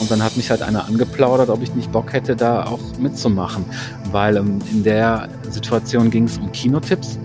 Und 0.00 0.10
dann 0.10 0.22
hat 0.22 0.36
mich 0.36 0.50
halt 0.50 0.62
einer 0.62 0.86
angeplaudert, 0.86 1.50
ob 1.50 1.62
ich 1.62 1.74
nicht 1.74 1.90
Bock 1.90 2.12
hätte, 2.12 2.36
da 2.36 2.64
auch 2.64 2.80
mitzumachen. 2.98 3.64
Weil 4.10 4.36
ähm, 4.36 4.58
in 4.70 4.84
der 4.84 5.28
Situation 5.50 6.10
ging 6.10 6.24
es 6.24 6.38
um 6.38 6.52
Kinotipps. 6.52 7.18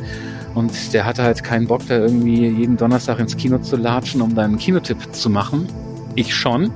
Und 0.56 0.94
der 0.94 1.06
hatte 1.06 1.24
halt 1.24 1.44
keinen 1.44 1.68
Bock, 1.68 1.82
da 1.88 1.98
irgendwie 1.98 2.48
jeden 2.48 2.78
Donnerstag 2.78 3.20
ins 3.20 3.36
Kino 3.38 3.58
zu 3.58 3.76
latschen, 3.76 4.22
um 4.22 4.36
da 4.36 4.44
einen 4.44 4.58
Kinotipp 4.58 5.14
zu 5.14 5.30
machen. 5.30 5.68
Ich 6.16 6.36
schon. 6.36 6.72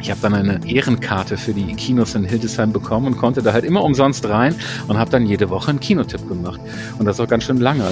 Ich 0.00 0.10
habe 0.10 0.20
dann 0.20 0.34
eine 0.34 0.60
Ehrenkarte 0.66 1.38
für 1.38 1.54
die 1.54 1.74
Kinos 1.74 2.14
in 2.14 2.24
Hildesheim 2.24 2.72
bekommen 2.72 3.06
und 3.06 3.16
konnte 3.16 3.42
da 3.42 3.54
halt 3.54 3.64
immer 3.64 3.82
umsonst 3.82 4.28
rein 4.28 4.54
und 4.86 4.98
habe 4.98 5.10
dann 5.10 5.24
jede 5.24 5.48
Woche 5.48 5.70
einen 5.70 5.80
Kinotipp 5.80 6.28
gemacht. 6.28 6.60
Und 6.98 7.06
das 7.06 7.18
auch 7.20 7.28
ganz 7.28 7.44
schön 7.44 7.56
lange. 7.56 7.84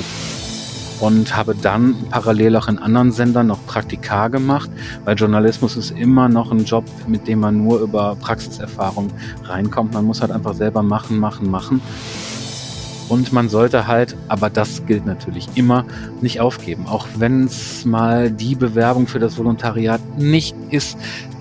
Und 1.03 1.35
habe 1.35 1.57
dann 1.57 1.97
parallel 2.11 2.55
auch 2.55 2.69
in 2.69 2.79
anderen 2.79 3.11
Sendern 3.11 3.49
noch 3.49 3.67
Praktika 3.67 4.29
gemacht, 4.29 4.71
weil 5.05 5.17
Journalismus 5.17 5.77
ist 5.77 5.91
immer 5.91 6.29
noch 6.29 6.53
ein 6.53 6.65
Job, 6.65 6.85
mit 7.09 7.27
dem 7.27 7.41
man 7.41 7.65
nur 7.65 7.81
über 7.81 8.15
Praxiserfahrung 8.21 9.09
reinkommt. 9.43 9.95
Man 9.95 10.05
muss 10.05 10.21
halt 10.21 10.31
einfach 10.31 10.55
selber 10.55 10.85
machen, 10.85 11.19
machen, 11.19 11.51
machen. 11.51 11.81
Und 13.09 13.33
man 13.33 13.49
sollte 13.49 13.89
halt, 13.89 14.17
aber 14.29 14.49
das 14.49 14.87
gilt 14.87 15.05
natürlich 15.05 15.49
immer, 15.57 15.85
nicht 16.21 16.41
aufgeben. 16.41 16.87
Auch 16.87 17.09
wenn 17.17 17.47
es 17.47 17.85
mal 17.85 18.31
die 18.31 18.55
Bewerbung 18.55 19.09
für 19.09 19.19
das 19.19 19.37
Volontariat 19.37 20.01
nicht 20.17 20.55
ist, 20.71 20.97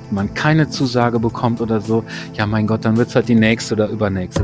man 0.09 0.33
keine 0.33 0.69
Zusage 0.69 1.19
bekommt 1.19 1.61
oder 1.61 1.81
so, 1.81 2.03
ja 2.33 2.47
mein 2.47 2.65
Gott, 2.65 2.83
dann 2.83 2.97
wird 2.97 3.09
es 3.09 3.15
halt 3.15 3.29
die 3.29 3.35
nächste 3.35 3.75
oder 3.75 3.89
übernächste. 3.89 4.43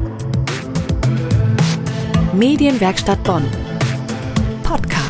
Medienwerkstatt 2.34 3.24
Bonn. 3.24 3.44
Podcast. 4.64 5.07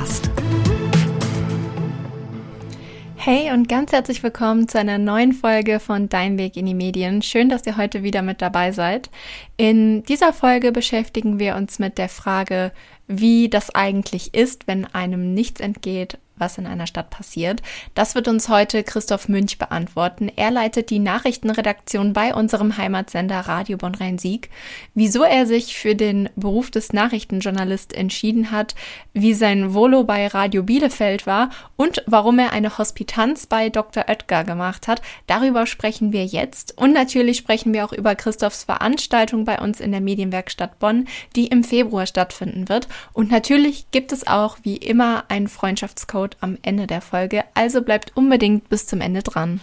Hey 3.30 3.52
und 3.52 3.68
ganz 3.68 3.92
herzlich 3.92 4.24
willkommen 4.24 4.70
zu 4.70 4.80
einer 4.80 4.98
neuen 4.98 5.34
Folge 5.34 5.82
von 5.82 6.08
Dein 6.08 6.38
Weg 6.38 6.56
in 6.56 6.66
die 6.66 6.74
Medien. 6.74 7.22
Schön, 7.22 7.50
dass 7.50 7.68
ihr 7.68 7.76
heute 7.76 8.02
wieder 8.02 8.22
mit 8.22 8.42
dabei 8.42 8.72
seid. 8.72 9.10
In 9.58 10.04
dieser 10.04 10.32
Folge 10.32 10.72
beschäftigen 10.72 11.38
wir 11.38 11.58
uns 11.58 11.78
mit 11.78 11.98
der 11.98 12.08
Frage, 12.08 12.72
wie 13.06 13.50
das 13.50 13.76
eigentlich 13.76 14.34
ist, 14.34 14.66
wenn 14.68 14.86
einem 14.86 15.34
nichts 15.34 15.60
entgeht 15.60 16.20
was 16.38 16.58
in 16.58 16.68
einer 16.68 16.88
Stadt 16.88 17.10
passiert. 17.10 17.62
Das 17.96 18.16
wird 18.16 18.28
uns 18.28 18.50
heute 18.50 18.84
Christoph 18.84 19.30
Münch 19.30 19.58
beantworten. 19.58 20.32
Er 20.36 20.52
leitet 20.52 20.90
die 20.90 21.00
Nachrichtenredaktion 21.00 22.14
bei 22.14 22.34
unserem 22.34 22.78
Heimatsender 22.78 23.40
Radio 23.42 23.78
Bonn-Rhein-Sieg. 23.78 24.50
Wieso 24.94 25.24
er 25.24 25.46
sich 25.46 25.78
für 25.78 25.96
den 25.96 26.30
Beruf 26.36 26.72
des 26.72 26.94
Nachrichtenjournalist 26.94 27.94
entschieden 27.94 28.52
hat, 28.52 28.76
wie 29.14 29.34
sein 29.34 29.74
Volo 29.74 30.04
bei 30.04 30.28
Radio 30.28 30.64
Bielefeld 30.64 31.26
war 31.26 31.50
und 31.76 32.04
warum 32.06 32.40
er 32.40 32.52
eine 32.52 32.78
Hospitanz 32.78 33.46
bei 33.46 33.70
Dr. 33.70 34.06
Oetker 34.08 34.44
gemacht 34.44 34.88
hat, 34.88 35.02
darüber 35.28 35.66
sprechen 35.66 36.12
wir 36.12 36.26
jetzt. 36.26 36.78
Und 36.78 36.94
natürlich 36.94 37.38
sprechen 37.38 37.74
wir 37.74 37.86
auch 37.86 37.94
über 37.94 38.16
Christophs 38.16 38.64
Veranstaltung 38.64 39.46
bei 39.46 39.60
uns 39.60 39.80
in 39.80 39.92
der 39.92 40.02
Medienwerkstatt 40.02 40.80
Bonn, 40.80 41.08
die 41.36 41.48
im 41.48 41.64
Februar 41.64 42.06
stattfinden 42.06 42.70
wird. 42.70 42.88
Und 43.14 43.32
natürlich 43.32 43.90
gibt 43.92 44.12
es 44.12 44.28
auch 44.28 44.58
wie 44.64 44.78
immer 44.78 45.26
einen 45.30 45.48
Freundschaftscode 45.48 46.27
Code 46.28 46.38
am 46.42 46.58
Ende 46.62 46.88
der 46.88 47.02
Folge, 47.02 47.44
also 47.54 47.82
bleibt 47.82 48.16
unbedingt 48.16 48.70
bis 48.70 48.86
zum 48.86 49.02
Ende 49.02 49.24
dran. 49.24 49.60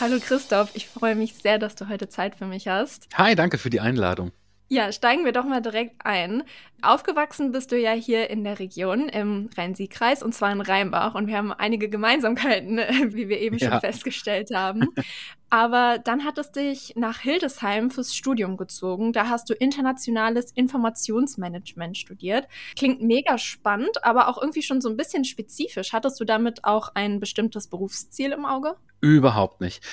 Hallo 0.00 0.18
Christoph, 0.20 0.70
ich 0.74 0.88
freue 0.88 1.14
mich 1.14 1.34
sehr, 1.34 1.58
dass 1.58 1.74
du 1.74 1.88
heute 1.88 2.08
Zeit 2.08 2.34
für 2.34 2.46
mich 2.46 2.68
hast. 2.68 3.08
Hi, 3.14 3.34
danke 3.34 3.56
für 3.58 3.70
die 3.70 3.80
Einladung. 3.80 4.32
Ja, 4.68 4.90
steigen 4.90 5.24
wir 5.24 5.32
doch 5.32 5.44
mal 5.44 5.60
direkt 5.60 5.96
ein. 6.04 6.44
Aufgewachsen 6.80 7.52
bist 7.52 7.72
du 7.72 7.78
ja 7.78 7.92
hier 7.92 8.30
in 8.30 8.42
der 8.42 8.58
Region 8.58 9.08
im 9.08 9.50
Rhein-Sieg-Kreis 9.56 10.22
und 10.22 10.34
zwar 10.34 10.50
in 10.50 10.62
Rheinbach 10.62 11.14
und 11.14 11.26
wir 11.26 11.36
haben 11.36 11.52
einige 11.52 11.88
Gemeinsamkeiten, 11.88 12.78
wie 13.12 13.28
wir 13.28 13.38
eben 13.40 13.58
ja. 13.58 13.70
schon 13.70 13.80
festgestellt 13.80 14.50
haben. 14.54 14.88
Aber 15.52 15.98
dann 15.98 16.24
hat 16.24 16.38
es 16.38 16.50
dich 16.50 16.94
nach 16.96 17.18
Hildesheim 17.18 17.90
fürs 17.90 18.16
Studium 18.16 18.56
gezogen. 18.56 19.12
Da 19.12 19.28
hast 19.28 19.50
du 19.50 19.52
internationales 19.52 20.50
Informationsmanagement 20.52 21.98
studiert. 21.98 22.48
Klingt 22.74 23.02
mega 23.02 23.36
spannend, 23.36 24.02
aber 24.02 24.28
auch 24.28 24.40
irgendwie 24.40 24.62
schon 24.62 24.80
so 24.80 24.88
ein 24.88 24.96
bisschen 24.96 25.26
spezifisch. 25.26 25.92
Hattest 25.92 26.18
du 26.18 26.24
damit 26.24 26.64
auch 26.64 26.94
ein 26.94 27.20
bestimmtes 27.20 27.66
Berufsziel 27.66 28.32
im 28.32 28.46
Auge? 28.46 28.76
Überhaupt 29.02 29.60
nicht. 29.60 29.84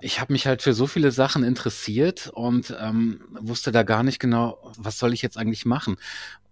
Ich 0.00 0.18
habe 0.18 0.32
mich 0.32 0.46
halt 0.46 0.62
für 0.62 0.72
so 0.72 0.86
viele 0.86 1.10
Sachen 1.10 1.44
interessiert 1.44 2.30
und 2.32 2.74
ähm, 2.80 3.20
wusste 3.38 3.70
da 3.70 3.82
gar 3.82 4.04
nicht 4.04 4.18
genau, 4.18 4.72
was 4.78 4.98
soll 4.98 5.12
ich 5.12 5.20
jetzt 5.20 5.36
eigentlich 5.36 5.66
machen 5.66 5.98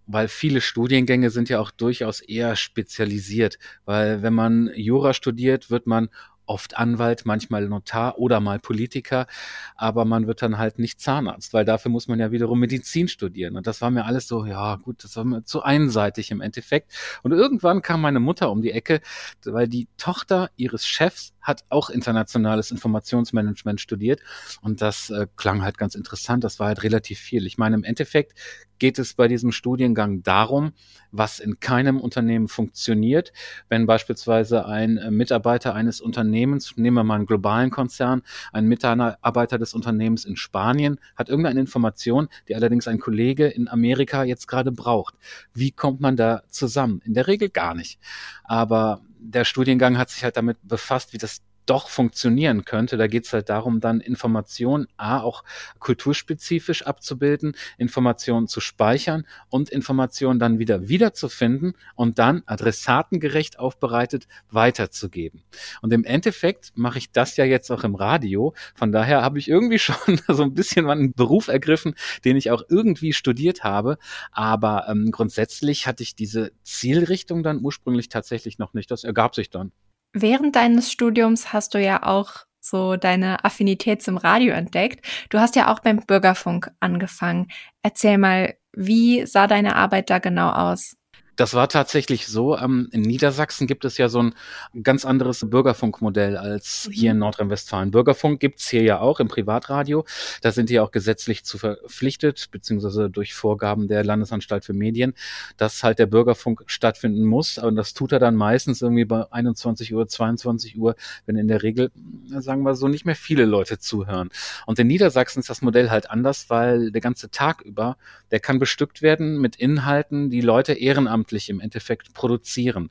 weil 0.07 0.27
viele 0.27 0.61
Studiengänge 0.61 1.29
sind 1.29 1.47
ja 1.49 1.59
auch 1.59 1.71
durchaus 1.71 2.21
eher 2.21 2.55
spezialisiert, 2.55 3.57
weil 3.85 4.21
wenn 4.21 4.33
man 4.33 4.69
Jura 4.75 5.13
studiert, 5.13 5.69
wird 5.69 5.87
man 5.87 6.09
oft 6.45 6.77
Anwalt, 6.77 7.25
manchmal 7.25 7.67
Notar 7.67 8.17
oder 8.17 8.39
mal 8.39 8.59
Politiker, 8.59 9.27
aber 9.75 10.05
man 10.05 10.27
wird 10.27 10.41
dann 10.41 10.57
halt 10.57 10.79
nicht 10.79 10.99
Zahnarzt, 10.99 11.53
weil 11.53 11.65
dafür 11.65 11.91
muss 11.91 12.07
man 12.07 12.19
ja 12.19 12.31
wiederum 12.31 12.59
Medizin 12.59 13.07
studieren. 13.07 13.55
Und 13.55 13.67
das 13.67 13.81
war 13.81 13.91
mir 13.91 14.05
alles 14.05 14.27
so, 14.27 14.45
ja 14.45 14.75
gut, 14.75 15.03
das 15.03 15.15
war 15.15 15.23
mir 15.23 15.43
zu 15.43 15.61
einseitig 15.63 16.31
im 16.31 16.41
Endeffekt. 16.41 16.91
Und 17.23 17.31
irgendwann 17.31 17.81
kam 17.81 18.01
meine 18.01 18.19
Mutter 18.19 18.51
um 18.51 18.61
die 18.61 18.71
Ecke, 18.71 19.01
weil 19.45 19.67
die 19.67 19.87
Tochter 19.97 20.49
ihres 20.55 20.85
Chefs 20.85 21.33
hat 21.41 21.63
auch 21.69 21.89
internationales 21.89 22.71
Informationsmanagement 22.71 23.81
studiert 23.81 24.21
und 24.61 24.81
das 24.81 25.09
äh, 25.09 25.27
klang 25.35 25.63
halt 25.63 25.77
ganz 25.77 25.95
interessant. 25.95 26.43
Das 26.43 26.59
war 26.59 26.67
halt 26.67 26.83
relativ 26.83 27.19
viel. 27.19 27.45
Ich 27.47 27.57
meine, 27.57 27.75
im 27.75 27.83
Endeffekt 27.83 28.33
geht 28.81 28.97
es 28.97 29.13
bei 29.13 29.27
diesem 29.27 29.51
Studiengang 29.51 30.23
darum, 30.23 30.73
was 31.11 31.39
in 31.39 31.59
keinem 31.59 31.99
Unternehmen 31.99 32.47
funktioniert. 32.47 33.31
Wenn 33.69 33.85
beispielsweise 33.85 34.65
ein 34.65 34.97
äh, 34.97 35.11
Mitarbeiter 35.11 35.75
eines 35.75 36.01
Unternehmens, 36.01 36.75
nehmen 36.77 36.97
wir 36.97 37.03
mal 37.03 37.13
einen 37.13 37.27
globalen 37.27 37.69
Konzern, 37.69 38.23
ein 38.51 38.65
Mitarbeiter 38.65 39.59
des 39.59 39.75
Unternehmens 39.75 40.25
in 40.25 40.35
Spanien 40.35 40.99
hat 41.15 41.29
irgendeine 41.29 41.59
Information, 41.59 42.27
die 42.47 42.55
allerdings 42.55 42.87
ein 42.87 42.97
Kollege 42.97 43.45
in 43.49 43.67
Amerika 43.67 44.23
jetzt 44.23 44.47
gerade 44.47 44.71
braucht. 44.71 45.13
Wie 45.53 45.69
kommt 45.69 46.01
man 46.01 46.15
da 46.15 46.41
zusammen? 46.49 47.01
In 47.05 47.13
der 47.13 47.27
Regel 47.27 47.49
gar 47.49 47.75
nicht. 47.75 47.99
Aber 48.43 49.01
der 49.19 49.45
Studiengang 49.45 49.99
hat 49.99 50.09
sich 50.09 50.23
halt 50.23 50.37
damit 50.37 50.57
befasst, 50.63 51.13
wie 51.13 51.19
das 51.19 51.43
doch 51.65 51.89
funktionieren 51.89 52.65
könnte. 52.65 52.97
Da 52.97 53.07
geht 53.07 53.25
es 53.25 53.33
halt 53.33 53.49
darum, 53.49 53.79
dann 53.79 54.01
Informationen 54.01 54.87
A 54.97 55.19
auch 55.19 55.43
kulturspezifisch 55.79 56.83
abzubilden, 56.83 57.55
Informationen 57.77 58.47
zu 58.47 58.61
speichern 58.61 59.25
und 59.49 59.69
Informationen 59.69 60.39
dann 60.39 60.59
wieder 60.59 60.87
wiederzufinden 60.87 61.73
und 61.95 62.19
dann 62.19 62.43
adressatengerecht 62.45 63.59
aufbereitet 63.59 64.27
weiterzugeben. 64.49 65.43
Und 65.81 65.93
im 65.93 66.03
Endeffekt 66.03 66.71
mache 66.75 66.97
ich 66.97 67.11
das 67.11 67.37
ja 67.37 67.45
jetzt 67.45 67.71
auch 67.71 67.83
im 67.83 67.95
Radio. 67.95 68.53
Von 68.75 68.91
daher 68.91 69.21
habe 69.21 69.39
ich 69.39 69.47
irgendwie 69.47 69.79
schon 69.79 70.19
so 70.27 70.43
ein 70.43 70.53
bisschen 70.53 70.89
einen 70.89 71.13
Beruf 71.13 71.47
ergriffen, 71.47 71.95
den 72.25 72.37
ich 72.37 72.51
auch 72.51 72.63
irgendwie 72.69 73.13
studiert 73.13 73.63
habe. 73.63 73.97
Aber 74.31 74.87
ähm, 74.87 75.11
grundsätzlich 75.11 75.87
hatte 75.87 76.03
ich 76.03 76.15
diese 76.15 76.51
Zielrichtung 76.63 77.43
dann 77.43 77.61
ursprünglich 77.61 78.09
tatsächlich 78.09 78.57
noch 78.57 78.73
nicht. 78.73 78.91
Das 78.91 79.03
ergab 79.03 79.35
sich 79.35 79.49
dann. 79.49 79.71
Während 80.13 80.55
deines 80.55 80.91
Studiums 80.91 81.53
hast 81.53 81.73
du 81.73 81.79
ja 81.79 82.03
auch 82.03 82.45
so 82.59 82.95
deine 82.95 83.43
Affinität 83.43 84.03
zum 84.03 84.17
Radio 84.17 84.53
entdeckt. 84.53 85.05
Du 85.29 85.39
hast 85.39 85.55
ja 85.55 85.71
auch 85.71 85.79
beim 85.79 85.97
Bürgerfunk 85.97 86.71
angefangen. 86.79 87.47
Erzähl 87.81 88.17
mal, 88.17 88.55
wie 88.73 89.25
sah 89.25 89.47
deine 89.47 89.75
Arbeit 89.75 90.09
da 90.09 90.19
genau 90.19 90.49
aus? 90.49 90.95
Das 91.37 91.53
war 91.53 91.69
tatsächlich 91.69 92.27
so. 92.27 92.57
Ähm, 92.57 92.89
in 92.91 93.01
Niedersachsen 93.01 93.65
gibt 93.65 93.85
es 93.85 93.97
ja 93.97 94.09
so 94.09 94.21
ein 94.21 94.35
ganz 94.83 95.05
anderes 95.05 95.49
Bürgerfunkmodell 95.49 96.35
als 96.35 96.89
hier 96.91 97.11
in 97.11 97.17
mhm. 97.17 97.21
Nordrhein-Westfalen. 97.21 97.91
Bürgerfunk 97.91 98.39
gibt's 98.39 98.69
hier 98.69 98.83
ja 98.83 98.99
auch 98.99 99.19
im 99.19 99.27
Privatradio. 99.27 100.05
Da 100.41 100.51
sind 100.51 100.69
die 100.69 100.79
auch 100.79 100.91
gesetzlich 100.91 101.45
zu 101.45 101.57
verpflichtet, 101.57 102.49
beziehungsweise 102.51 103.09
durch 103.09 103.33
Vorgaben 103.33 103.87
der 103.87 104.03
Landesanstalt 104.03 104.65
für 104.65 104.73
Medien, 104.73 105.13
dass 105.55 105.83
halt 105.83 105.99
der 105.99 106.05
Bürgerfunk 106.05 106.63
stattfinden 106.65 107.23
muss. 107.23 107.57
Und 107.57 107.75
das 107.75 107.93
tut 107.93 108.11
er 108.11 108.19
dann 108.19 108.35
meistens 108.35 108.81
irgendwie 108.81 109.05
bei 109.05 109.25
21 109.31 109.93
Uhr, 109.93 110.07
22 110.07 110.77
Uhr, 110.77 110.95
wenn 111.25 111.37
in 111.37 111.47
der 111.47 111.63
Regel, 111.63 111.91
sagen 112.27 112.63
wir 112.63 112.75
so, 112.75 112.89
nicht 112.89 113.05
mehr 113.05 113.15
viele 113.15 113.45
Leute 113.45 113.79
zuhören. 113.79 114.29
Und 114.65 114.79
in 114.79 114.87
Niedersachsen 114.87 115.39
ist 115.39 115.49
das 115.49 115.61
Modell 115.61 115.89
halt 115.89 116.11
anders, 116.11 116.49
weil 116.49 116.91
der 116.91 117.01
ganze 117.01 117.31
Tag 117.31 117.61
über, 117.61 117.97
der 118.31 118.41
kann 118.41 118.59
bestückt 118.59 119.01
werden 119.01 119.39
mit 119.39 119.55
Inhalten, 119.55 120.29
die 120.29 120.41
Leute 120.41 120.73
ehrenamtlich 120.73 121.20
ehrenamtlich 121.21 121.49
im 121.49 121.59
Endeffekt 121.59 122.13
produzieren. 122.13 122.89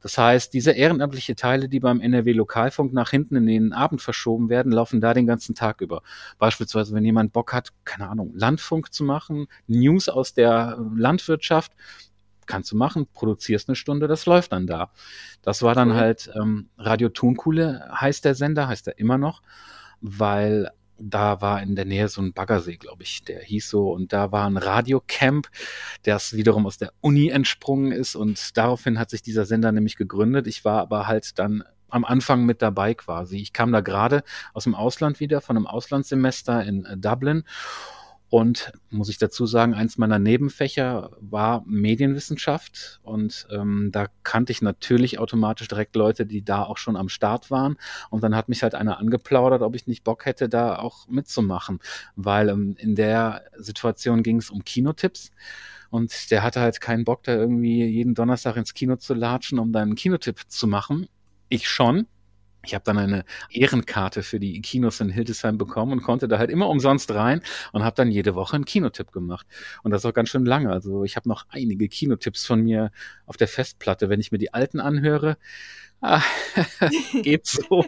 Das 0.00 0.18
heißt, 0.18 0.52
diese 0.52 0.72
ehrenamtliche 0.72 1.34
Teile, 1.34 1.68
die 1.68 1.80
beim 1.80 2.00
NRW 2.00 2.32
Lokalfunk 2.32 2.92
nach 2.92 3.10
hinten 3.10 3.36
in 3.36 3.46
den 3.46 3.72
Abend 3.72 4.00
verschoben 4.00 4.48
werden, 4.48 4.72
laufen 4.72 5.00
da 5.00 5.14
den 5.14 5.26
ganzen 5.26 5.54
Tag 5.54 5.80
über. 5.80 6.02
Beispielsweise, 6.38 6.94
wenn 6.94 7.04
jemand 7.04 7.32
Bock 7.32 7.52
hat, 7.52 7.70
keine 7.84 8.08
Ahnung, 8.08 8.32
Landfunk 8.34 8.92
zu 8.92 9.04
machen, 9.04 9.46
News 9.66 10.08
aus 10.08 10.34
der 10.34 10.78
Landwirtschaft, 10.96 11.72
kannst 12.46 12.72
du 12.72 12.76
machen, 12.76 13.06
produzierst 13.12 13.68
eine 13.68 13.76
Stunde, 13.76 14.08
das 14.08 14.26
läuft 14.26 14.52
dann 14.52 14.66
da. 14.66 14.90
Das 15.42 15.62
war 15.62 15.74
dann 15.74 15.90
cool. 15.90 15.96
halt 15.96 16.30
ähm, 16.34 16.68
Radio 16.76 17.08
Tonkuhle 17.08 17.88
heißt 17.94 18.24
der 18.24 18.34
Sender, 18.34 18.66
heißt 18.66 18.88
er 18.88 18.98
immer 18.98 19.18
noch, 19.18 19.42
weil 20.00 20.68
da 21.08 21.40
war 21.40 21.62
in 21.62 21.74
der 21.74 21.84
Nähe 21.84 22.08
so 22.08 22.22
ein 22.22 22.32
Baggersee, 22.32 22.76
glaube 22.76 23.02
ich, 23.02 23.24
der 23.24 23.40
hieß 23.40 23.68
so. 23.68 23.90
Und 23.92 24.12
da 24.12 24.32
war 24.32 24.46
ein 24.46 24.56
Radiocamp, 24.56 25.48
das 26.04 26.34
wiederum 26.34 26.66
aus 26.66 26.78
der 26.78 26.92
Uni 27.00 27.28
entsprungen 27.28 27.92
ist. 27.92 28.14
Und 28.14 28.56
daraufhin 28.56 28.98
hat 28.98 29.10
sich 29.10 29.22
dieser 29.22 29.44
Sender 29.44 29.72
nämlich 29.72 29.96
gegründet. 29.96 30.46
Ich 30.46 30.64
war 30.64 30.80
aber 30.80 31.06
halt 31.06 31.38
dann 31.38 31.64
am 31.88 32.04
Anfang 32.04 32.44
mit 32.44 32.62
dabei 32.62 32.94
quasi. 32.94 33.36
Ich 33.38 33.52
kam 33.52 33.72
da 33.72 33.80
gerade 33.80 34.22
aus 34.54 34.64
dem 34.64 34.74
Ausland 34.74 35.20
wieder, 35.20 35.40
von 35.40 35.56
einem 35.56 35.66
Auslandssemester 35.66 36.64
in 36.64 36.84
äh, 36.84 36.96
Dublin 36.96 37.44
und 38.32 38.72
muss 38.88 39.10
ich 39.10 39.18
dazu 39.18 39.44
sagen, 39.44 39.74
eins 39.74 39.98
meiner 39.98 40.18
Nebenfächer 40.18 41.10
war 41.20 41.62
Medienwissenschaft. 41.66 42.98
Und 43.02 43.46
ähm, 43.50 43.90
da 43.92 44.06
kannte 44.22 44.52
ich 44.52 44.62
natürlich 44.62 45.18
automatisch 45.18 45.68
direkt 45.68 45.94
Leute, 45.96 46.24
die 46.24 46.42
da 46.42 46.62
auch 46.62 46.78
schon 46.78 46.96
am 46.96 47.10
Start 47.10 47.50
waren. 47.50 47.76
Und 48.08 48.22
dann 48.24 48.34
hat 48.34 48.48
mich 48.48 48.62
halt 48.62 48.74
einer 48.74 48.98
angeplaudert, 48.98 49.60
ob 49.60 49.76
ich 49.76 49.86
nicht 49.86 50.02
Bock 50.02 50.24
hätte, 50.24 50.48
da 50.48 50.78
auch 50.78 51.06
mitzumachen. 51.08 51.80
Weil 52.16 52.48
ähm, 52.48 52.74
in 52.78 52.94
der 52.94 53.42
Situation 53.58 54.22
ging 54.22 54.38
es 54.38 54.48
um 54.48 54.64
Kinotipps. 54.64 55.30
Und 55.90 56.30
der 56.30 56.42
hatte 56.42 56.62
halt 56.62 56.80
keinen 56.80 57.04
Bock, 57.04 57.24
da 57.24 57.34
irgendwie 57.34 57.84
jeden 57.84 58.14
Donnerstag 58.14 58.56
ins 58.56 58.72
Kino 58.72 58.96
zu 58.96 59.12
latschen, 59.12 59.58
um 59.58 59.72
dann 59.72 59.82
einen 59.82 59.94
Kinotipp 59.94 60.40
zu 60.48 60.66
machen. 60.66 61.06
Ich 61.50 61.68
schon. 61.68 62.06
Ich 62.64 62.74
habe 62.74 62.84
dann 62.84 62.98
eine 62.98 63.24
Ehrenkarte 63.50 64.22
für 64.22 64.38
die 64.38 64.60
Kinos 64.60 65.00
in 65.00 65.10
Hildesheim 65.10 65.58
bekommen 65.58 65.92
und 65.92 66.02
konnte 66.02 66.28
da 66.28 66.38
halt 66.38 66.50
immer 66.50 66.68
umsonst 66.68 67.10
rein 67.12 67.42
und 67.72 67.82
habe 67.82 67.96
dann 67.96 68.10
jede 68.10 68.34
Woche 68.34 68.54
einen 68.54 68.64
Kinotipp 68.64 69.10
gemacht. 69.10 69.46
Und 69.82 69.90
das 69.90 70.06
auch 70.06 70.14
ganz 70.14 70.28
schön 70.28 70.44
lange. 70.44 70.70
Also 70.70 71.04
ich 71.04 71.16
habe 71.16 71.28
noch 71.28 71.46
einige 71.48 71.88
Kinotipps 71.88 72.46
von 72.46 72.62
mir 72.62 72.92
auf 73.26 73.36
der 73.36 73.48
Festplatte. 73.48 74.08
Wenn 74.08 74.20
ich 74.20 74.30
mir 74.30 74.38
die 74.38 74.54
alten 74.54 74.78
anhöre, 74.80 75.36
ah, 76.02 76.22
geht 77.22 77.46
so. 77.46 77.84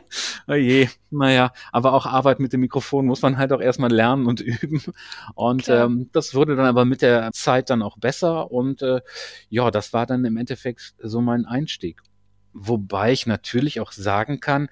Oh 0.49 0.55
je, 0.55 0.88
naja, 1.11 1.53
aber 1.73 1.93
auch 1.93 2.06
Arbeit 2.06 2.41
mit 2.41 2.53
dem 2.53 2.61
Mikrofon 2.61 3.06
muss 3.06 3.23
man 3.23 3.37
halt 3.38 3.53
auch 3.53 3.61
erstmal 3.61 3.93
lernen 3.93 4.26
und 4.26 4.41
üben. 4.41 4.82
Und 5.35 5.69
ähm, 5.69 6.11
das 6.12 6.35
wurde 6.35 6.56
dann 6.56 6.67
aber 6.67 6.85
mit 6.85 7.03
der 7.03 7.31
Zeit 7.32 7.71
dann 7.71 7.82
auch 7.82 7.99
besser. 7.99 8.50
Und 8.50 8.82
äh, 8.82 9.00
ja, 9.50 9.71
das 9.71 9.93
war 9.93 10.06
dann 10.06 10.25
im 10.25 10.37
Endeffekt 10.37 10.94
so 11.00 11.21
mein 11.21 11.44
Einstieg. 11.44 12.03
Wobei 12.54 13.12
ich 13.12 13.26
natürlich 13.26 13.80
auch 13.80 13.92
sagen 13.92 14.40
kann, 14.40 14.68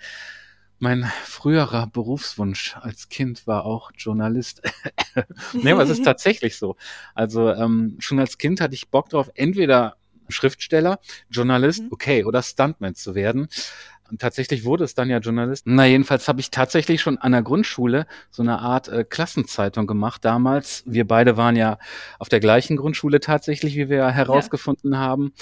mein 0.79 1.05
früherer 1.25 1.87
Berufswunsch 1.87 2.77
als 2.81 3.09
Kind 3.09 3.47
war 3.47 3.65
auch 3.65 3.93
Journalist. 3.97 4.63
nee, 5.53 5.71
aber 5.71 5.83
es 5.83 5.91
ist 5.91 6.05
tatsächlich 6.05 6.57
so. 6.57 6.77
Also 7.15 7.51
ähm, 7.51 7.97
schon 8.01 8.19
als 8.19 8.39
Kind 8.39 8.61
hatte 8.61 8.75
ich 8.75 8.89
Bock 8.89 9.09
drauf, 9.09 9.31
entweder 9.35 9.97
Schriftsteller, 10.29 10.99
Journalist, 11.31 11.83
mhm. 11.83 11.89
okay, 11.93 12.25
oder 12.25 12.43
Stuntman 12.43 12.95
zu 12.95 13.15
werden. 13.15 13.49
Und 14.13 14.21
tatsächlich 14.21 14.67
wurde 14.67 14.85
es 14.85 14.95
dann 14.95 15.09
ja 15.09 15.19
Journalist. 15.19 15.63
Na, 15.67 15.87
jedenfalls 15.87 16.29
habe 16.29 16.39
ich 16.39 16.51
tatsächlich 16.51 17.01
schon 17.01 17.17
an 17.17 17.33
der 17.33 17.41
Grundschule 17.41 18.07
so 18.31 18.43
eine 18.43 18.59
Art 18.59 18.89
äh, 18.89 19.05
Klassenzeitung 19.05 19.87
gemacht 19.87 20.23
damals. 20.23 20.83
Wir 20.85 21.07
beide 21.09 21.39
waren 21.39 21.57
ja 21.57 21.79
auf 22.19 22.29
der 22.29 22.39
gleichen 22.39 22.77
Grundschule 22.77 23.21
tatsächlich, 23.21 23.75
wie 23.75 23.89
wir 23.89 23.97
ja 23.97 24.11
herausgefunden 24.11 24.93
ja. 24.93 24.99
haben. 24.99 25.33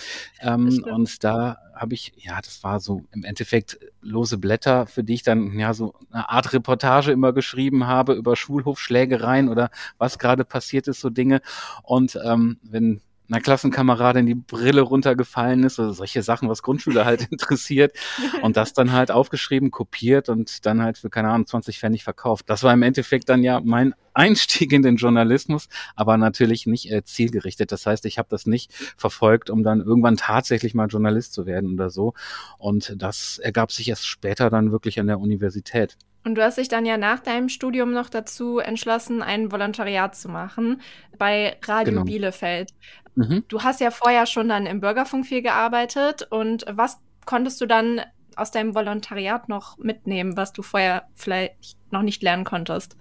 Ähm, 0.40 0.84
und 0.88 1.24
da 1.24 1.58
habe 1.74 1.94
ich, 1.94 2.12
ja, 2.16 2.40
das 2.40 2.62
war 2.62 2.78
so 2.78 3.02
im 3.10 3.24
Endeffekt 3.24 3.76
lose 4.02 4.38
Blätter, 4.38 4.86
für 4.86 5.02
die 5.02 5.14
ich 5.14 5.24
dann 5.24 5.58
ja 5.58 5.74
so 5.74 5.94
eine 6.12 6.28
Art 6.28 6.52
Reportage 6.52 7.10
immer 7.10 7.32
geschrieben 7.32 7.88
habe 7.88 8.12
über 8.12 8.36
Schulhofschlägereien 8.36 9.48
oder 9.48 9.70
was 9.98 10.20
gerade 10.20 10.44
passiert 10.44 10.86
ist, 10.86 11.00
so 11.00 11.10
Dinge. 11.10 11.40
Und 11.82 12.16
ähm, 12.24 12.60
wenn 12.62 13.00
einer 13.30 13.40
Klassenkameradin 13.40 14.26
die 14.26 14.34
Brille 14.34 14.82
runtergefallen 14.82 15.62
ist 15.64 15.78
oder 15.78 15.92
solche 15.92 16.22
Sachen, 16.22 16.48
was 16.48 16.62
Grundschüler 16.62 17.04
halt 17.04 17.28
interessiert 17.30 17.96
und 18.42 18.56
das 18.56 18.72
dann 18.72 18.92
halt 18.92 19.10
aufgeschrieben, 19.10 19.70
kopiert 19.70 20.28
und 20.28 20.66
dann 20.66 20.82
halt 20.82 20.98
für, 20.98 21.10
keine 21.10 21.28
Ahnung, 21.28 21.46
20 21.46 21.78
Pfennig 21.78 22.04
verkauft. 22.04 22.48
Das 22.48 22.62
war 22.62 22.72
im 22.72 22.82
Endeffekt 22.82 23.28
dann 23.28 23.42
ja 23.42 23.60
mein 23.62 23.94
Einstieg 24.12 24.72
in 24.72 24.82
den 24.82 24.96
Journalismus, 24.96 25.68
aber 25.94 26.16
natürlich 26.16 26.66
nicht 26.66 26.90
äh, 26.90 27.04
zielgerichtet. 27.04 27.72
Das 27.72 27.86
heißt, 27.86 28.04
ich 28.06 28.18
habe 28.18 28.28
das 28.30 28.46
nicht 28.46 28.72
verfolgt, 28.96 29.50
um 29.50 29.62
dann 29.62 29.80
irgendwann 29.80 30.16
tatsächlich 30.16 30.74
mal 30.74 30.88
Journalist 30.88 31.32
zu 31.32 31.46
werden 31.46 31.72
oder 31.74 31.90
so. 31.90 32.14
Und 32.58 32.94
das 32.96 33.38
ergab 33.38 33.70
sich 33.70 33.88
erst 33.88 34.06
später 34.06 34.50
dann 34.50 34.72
wirklich 34.72 34.98
an 34.98 35.06
der 35.06 35.20
Universität. 35.20 35.96
Und 36.24 36.34
du 36.34 36.42
hast 36.42 36.58
dich 36.58 36.68
dann 36.68 36.84
ja 36.84 36.98
nach 36.98 37.20
deinem 37.20 37.48
Studium 37.48 37.92
noch 37.92 38.10
dazu 38.10 38.58
entschlossen, 38.58 39.22
ein 39.22 39.50
Volontariat 39.50 40.14
zu 40.14 40.28
machen 40.28 40.80
bei 41.16 41.56
Radio 41.64 41.94
genau. 41.94 42.04
Bielefeld. 42.04 42.72
Mhm. 43.14 43.44
Du 43.48 43.62
hast 43.62 43.80
ja 43.80 43.90
vorher 43.90 44.26
schon 44.26 44.48
dann 44.48 44.66
im 44.66 44.80
Bürgerfunk 44.80 45.26
viel 45.26 45.42
gearbeitet 45.42 46.26
und 46.30 46.64
was 46.68 46.98
konntest 47.24 47.60
du 47.60 47.66
dann 47.66 48.02
aus 48.36 48.50
deinem 48.50 48.74
Volontariat 48.74 49.48
noch 49.48 49.78
mitnehmen, 49.78 50.36
was 50.36 50.52
du 50.52 50.62
vorher 50.62 51.08
vielleicht 51.14 51.76
noch 51.90 52.02
nicht 52.02 52.22
lernen 52.22 52.44
konntest? 52.44 52.96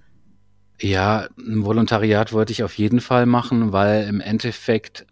Ja, 0.81 1.27
ein 1.37 1.65
Volontariat 1.65 2.31
wollte 2.31 2.53
ich 2.53 2.63
auf 2.63 2.77
jeden 2.77 3.01
Fall 3.01 3.25
machen, 3.25 3.73
weil 3.73 4.07
im 4.07 4.21
Endeffekt 4.21 5.05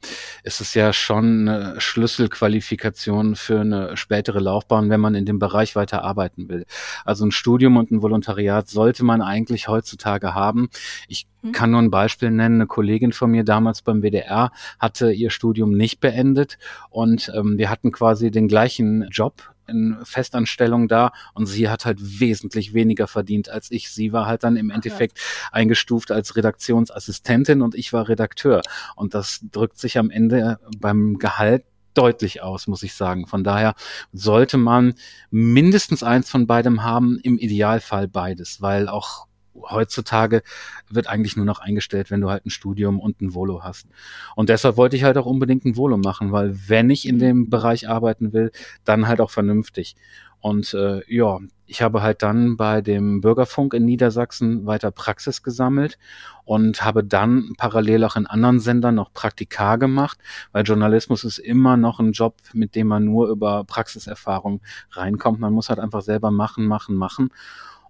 ist 0.43 0.61
es 0.61 0.73
ja 0.73 0.93
schon 0.93 1.49
eine 1.49 1.81
Schlüsselqualifikation 1.81 3.35
für 3.35 3.59
eine 3.59 3.97
spätere 3.97 4.39
Laufbahn, 4.39 4.89
wenn 4.89 5.01
man 5.01 5.13
in 5.13 5.25
dem 5.25 5.39
Bereich 5.39 5.75
weiter 5.75 6.03
arbeiten 6.03 6.47
will. 6.47 6.65
Also 7.03 7.25
ein 7.25 7.31
Studium 7.31 7.75
und 7.75 7.91
ein 7.91 8.01
Volontariat 8.01 8.69
sollte 8.69 9.03
man 9.03 9.21
eigentlich 9.21 9.67
heutzutage 9.67 10.33
haben. 10.33 10.69
Ich 11.09 11.27
mhm. 11.41 11.51
kann 11.51 11.71
nur 11.71 11.81
ein 11.81 11.91
Beispiel 11.91 12.31
nennen. 12.31 12.55
Eine 12.55 12.67
Kollegin 12.67 13.11
von 13.11 13.31
mir 13.31 13.43
damals 13.43 13.81
beim 13.81 14.01
WDR 14.01 14.51
hatte 14.79 15.11
ihr 15.11 15.31
Studium 15.31 15.71
nicht 15.71 15.99
beendet 15.99 16.57
und 16.89 17.29
ähm, 17.35 17.57
wir 17.57 17.69
hatten 17.69 17.91
quasi 17.91 18.31
den 18.31 18.47
gleichen 18.47 19.09
Job 19.09 19.53
in 19.67 19.97
Festanstellung 20.03 20.87
da 20.87 21.11
und 21.33 21.45
sie 21.45 21.69
hat 21.69 21.85
halt 21.85 21.99
wesentlich 22.19 22.73
weniger 22.73 23.07
verdient 23.07 23.49
als 23.49 23.71
ich. 23.71 23.89
Sie 23.91 24.13
war 24.13 24.25
halt 24.25 24.43
dann 24.43 24.55
im 24.55 24.69
Endeffekt 24.69 25.19
eingestuft 25.51 26.11
als 26.11 26.35
Redaktionsassistentin 26.35 27.61
und 27.61 27.75
ich 27.75 27.93
war 27.93 28.09
Redakteur. 28.09 28.61
Und 28.95 29.13
das 29.13 29.41
drückt 29.51 29.77
sich 29.77 29.97
am 29.97 30.09
Ende 30.09 30.59
beim 30.77 31.17
Gehalt 31.17 31.63
deutlich 31.93 32.41
aus, 32.41 32.67
muss 32.67 32.83
ich 32.83 32.93
sagen. 32.93 33.25
Von 33.25 33.43
daher 33.43 33.73
sollte 34.13 34.57
man 34.57 34.93
mindestens 35.31 36.03
eins 36.03 36.29
von 36.29 36.45
beidem 36.45 36.83
haben, 36.83 37.19
im 37.23 37.37
Idealfall 37.37 38.07
beides, 38.07 38.61
weil 38.61 38.87
auch 38.87 39.26
heutzutage 39.69 40.43
wird 40.89 41.07
eigentlich 41.07 41.35
nur 41.35 41.45
noch 41.45 41.59
eingestellt, 41.59 42.11
wenn 42.11 42.21
du 42.21 42.29
halt 42.29 42.45
ein 42.45 42.49
Studium 42.49 42.99
und 42.99 43.21
ein 43.21 43.33
Volo 43.33 43.63
hast. 43.63 43.87
Und 44.35 44.49
deshalb 44.49 44.77
wollte 44.77 44.95
ich 44.95 45.03
halt 45.03 45.17
auch 45.17 45.25
unbedingt 45.25 45.65
ein 45.65 45.77
Volo 45.77 45.97
machen, 45.97 46.31
weil 46.31 46.57
wenn 46.67 46.89
ich 46.89 47.07
in 47.07 47.15
mhm. 47.15 47.19
dem 47.19 47.49
Bereich 47.49 47.89
arbeiten 47.89 48.33
will, 48.33 48.51
dann 48.83 49.07
halt 49.07 49.21
auch 49.21 49.31
vernünftig. 49.31 49.95
Und 50.39 50.73
äh, 50.73 51.01
ja, 51.13 51.39
ich 51.65 51.81
habe 51.81 52.01
halt 52.01 52.23
dann 52.23 52.57
bei 52.57 52.81
dem 52.81 53.21
Bürgerfunk 53.21 53.73
in 53.73 53.85
Niedersachsen 53.85 54.65
weiter 54.65 54.91
Praxis 54.91 55.43
gesammelt 55.43 55.97
und 56.45 56.83
habe 56.85 57.03
dann 57.03 57.53
parallel 57.57 58.05
auch 58.05 58.15
in 58.15 58.27
anderen 58.27 58.59
Sendern 58.59 58.95
noch 58.95 59.11
Praktika 59.11 59.75
gemacht, 59.75 60.17
weil 60.53 60.63
Journalismus 60.63 61.23
ist 61.23 61.39
immer 61.39 61.75
noch 61.75 61.99
ein 61.99 62.13
Job, 62.13 62.35
mit 62.53 62.75
dem 62.75 62.87
man 62.87 63.03
nur 63.03 63.29
über 63.29 63.65
Praxiserfahrung 63.65 64.61
reinkommt. 64.91 65.39
Man 65.39 65.53
muss 65.53 65.69
halt 65.69 65.79
einfach 65.79 66.01
selber 66.01 66.31
machen, 66.31 66.65
machen, 66.65 66.95
machen. 66.95 67.29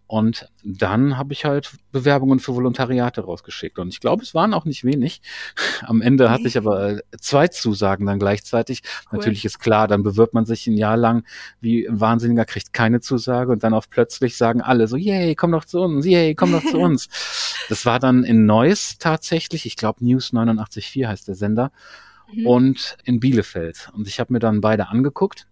Und 0.07 0.49
dann 0.63 1.17
habe 1.17 1.33
ich 1.33 1.43
halt 1.43 1.71
Bewerbungen 1.91 2.39
für 2.39 2.55
Volontariate 2.55 3.21
rausgeschickt. 3.21 3.77
Und 3.77 3.89
ich 3.89 3.99
glaube, 3.99 4.23
es 4.23 4.33
waren 4.33 4.53
auch 4.53 4.63
nicht 4.63 4.85
wenig. 4.85 5.21
Am 5.81 6.01
Ende 6.01 6.31
hatte 6.31 6.47
ich 6.47 6.57
aber 6.57 6.91
äh, 6.91 7.01
zwei 7.19 7.49
Zusagen 7.49 8.05
dann 8.05 8.17
gleichzeitig. 8.17 8.83
Cool. 8.83 9.17
Natürlich 9.17 9.43
ist 9.43 9.59
klar, 9.59 9.89
dann 9.89 10.03
bewirbt 10.03 10.33
man 10.33 10.45
sich 10.45 10.65
ein 10.65 10.77
Jahr 10.77 10.95
lang 10.95 11.25
wie 11.59 11.85
ein 11.85 11.99
Wahnsinniger, 11.99 12.45
kriegt 12.45 12.71
keine 12.71 13.01
Zusage 13.01 13.51
und 13.51 13.63
dann 13.63 13.73
auf 13.73 13.89
plötzlich 13.89 14.37
sagen 14.37 14.61
alle 14.61 14.87
so, 14.87 14.95
yay, 14.95 15.35
komm 15.35 15.51
doch 15.51 15.65
zu 15.65 15.81
uns, 15.81 16.05
yay, 16.05 16.35
komm 16.35 16.53
doch 16.53 16.63
zu 16.63 16.77
uns. 16.79 17.09
Das 17.67 17.85
war 17.85 17.99
dann 17.99 18.23
in 18.23 18.45
Neuss 18.45 18.97
tatsächlich. 18.97 19.65
Ich 19.65 19.75
glaube, 19.75 20.05
News 20.05 20.31
89.4 20.31 21.07
heißt 21.07 21.27
der 21.27 21.35
Sender. 21.35 21.71
Mhm. 22.31 22.47
Und 22.47 22.97
in 23.03 23.19
Bielefeld. 23.19 23.89
Und 23.93 24.07
ich 24.07 24.21
habe 24.21 24.31
mir 24.31 24.39
dann 24.39 24.61
beide 24.61 24.87
angeguckt 24.87 25.47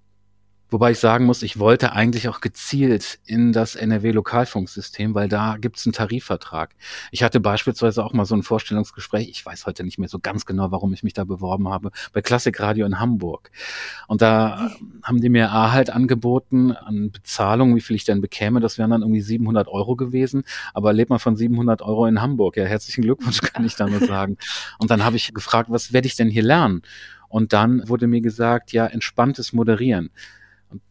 Wobei 0.72 0.92
ich 0.92 1.00
sagen 1.00 1.26
muss, 1.26 1.44
ich 1.44 1.60
wollte 1.60 1.94
eigentlich 1.94 2.28
auch 2.28 2.42
gezielt 2.42 3.20
in 3.26 3.54
das 3.54 3.76
NRW-Lokalfunksystem, 3.76 5.14
weil 5.14 5.30
da 5.30 5.58
gibt's 5.58 5.86
einen 5.86 5.94
Tarifvertrag. 5.94 6.76
Ich 7.12 7.22
hatte 7.22 7.40
beispielsweise 7.40 8.04
auch 8.04 8.14
mal 8.14 8.26
so 8.26 8.36
ein 8.36 8.42
Vorstellungsgespräch, 8.42 9.30
ich 9.30 9.46
weiß 9.46 9.68
heute 9.68 9.84
nicht 9.84 10.00
mehr 10.00 10.10
so 10.10 10.18
ganz 10.20 10.46
genau, 10.46 10.72
warum 10.72 10.92
ich 10.92 11.04
mich 11.04 11.14
da 11.14 11.24
beworben 11.24 11.70
habe, 11.70 11.92
bei 12.14 12.22
Klassikradio 12.22 12.86
in 12.88 13.00
Hamburg. 13.00 13.52
Und 14.08 14.24
da 14.24 14.72
haben 15.04 15.22
die 15.22 15.30
mir 15.30 15.52
A 15.52 15.72
halt 15.72 15.92
angeboten 15.92 16.72
an 16.72 17.12
Bezahlung, 17.12 17.76
wie 17.76 17.82
viel 17.82 17.96
ich 17.96 18.04
denn 18.04 18.20
bekäme. 18.20 18.60
Das 18.60 18.80
wären 18.80 18.90
dann 18.90 19.02
irgendwie 19.02 19.22
700 19.22 19.68
Euro 19.68 19.96
gewesen. 19.96 20.44
Aber 20.74 20.94
lebt 20.94 21.12
man 21.12 21.20
von 21.20 21.36
700 21.36 21.84
Euro 21.84 22.08
in 22.08 22.22
Hamburg? 22.22 22.58
Ja, 22.58 22.66
herzlichen 22.66 23.04
Glückwunsch, 23.04 23.42
kann 23.42 23.66
ich 23.66 23.76
damit 23.76 24.06
sagen. 24.08 24.38
Und 24.80 24.90
dann 24.90 25.04
habe 25.06 25.16
ich 25.16 25.34
gefragt, 25.34 25.70
was 25.70 25.94
werde 25.94 26.08
ich 26.08 26.16
denn 26.16 26.30
hier 26.30 26.44
lernen? 26.44 26.82
Und 27.30 27.54
dann 27.54 27.88
wurde 27.88 28.08
mir 28.08 28.22
gesagt, 28.22 28.72
ja, 28.72 28.88
entspanntes 28.88 29.54
Moderieren. 29.54 30.10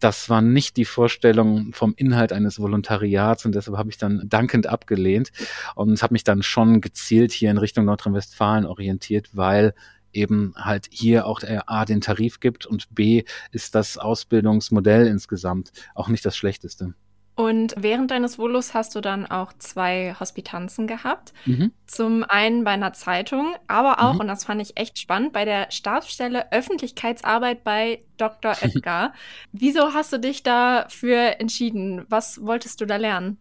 Das 0.00 0.28
war 0.30 0.42
nicht 0.42 0.76
die 0.76 0.84
Vorstellung 0.84 1.72
vom 1.72 1.94
Inhalt 1.96 2.32
eines 2.32 2.58
Volontariats 2.58 3.44
und 3.44 3.54
deshalb 3.54 3.76
habe 3.76 3.90
ich 3.90 3.98
dann 3.98 4.22
dankend 4.28 4.66
abgelehnt 4.66 5.30
und 5.74 6.02
habe 6.02 6.14
mich 6.14 6.24
dann 6.24 6.42
schon 6.42 6.80
gezielt 6.80 7.32
hier 7.32 7.50
in 7.50 7.58
Richtung 7.58 7.84
Nordrhein-Westfalen 7.84 8.66
orientiert, 8.66 9.30
weil 9.32 9.74
eben 10.12 10.54
halt 10.56 10.88
hier 10.90 11.26
auch 11.26 11.40
A 11.66 11.84
den 11.84 12.00
Tarif 12.00 12.40
gibt 12.40 12.66
und 12.66 12.94
B 12.94 13.24
ist 13.50 13.74
das 13.74 13.98
Ausbildungsmodell 13.98 15.06
insgesamt 15.06 15.72
auch 15.94 16.08
nicht 16.08 16.24
das 16.24 16.36
schlechteste. 16.36 16.94
Und 17.36 17.74
während 17.76 18.12
deines 18.12 18.38
Volus 18.38 18.74
hast 18.74 18.94
du 18.94 19.00
dann 19.00 19.26
auch 19.26 19.52
zwei 19.54 20.14
Hospitanzen 20.18 20.86
gehabt. 20.86 21.32
Mhm. 21.46 21.72
Zum 21.86 22.22
einen 22.22 22.62
bei 22.62 22.70
einer 22.70 22.92
Zeitung, 22.92 23.54
aber 23.66 24.00
auch, 24.00 24.14
mhm. 24.14 24.20
und 24.20 24.28
das 24.28 24.44
fand 24.44 24.62
ich 24.62 24.76
echt 24.76 24.98
spannend, 24.98 25.32
bei 25.32 25.44
der 25.44 25.70
Stabsstelle 25.72 26.52
Öffentlichkeitsarbeit 26.52 27.64
bei 27.64 28.04
Dr. 28.18 28.54
Edgar. 28.60 29.14
Wieso 29.50 29.94
hast 29.94 30.12
du 30.12 30.18
dich 30.18 30.44
dafür 30.44 31.40
entschieden? 31.40 32.04
Was 32.08 32.44
wolltest 32.44 32.80
du 32.80 32.86
da 32.86 32.96
lernen? 32.96 33.38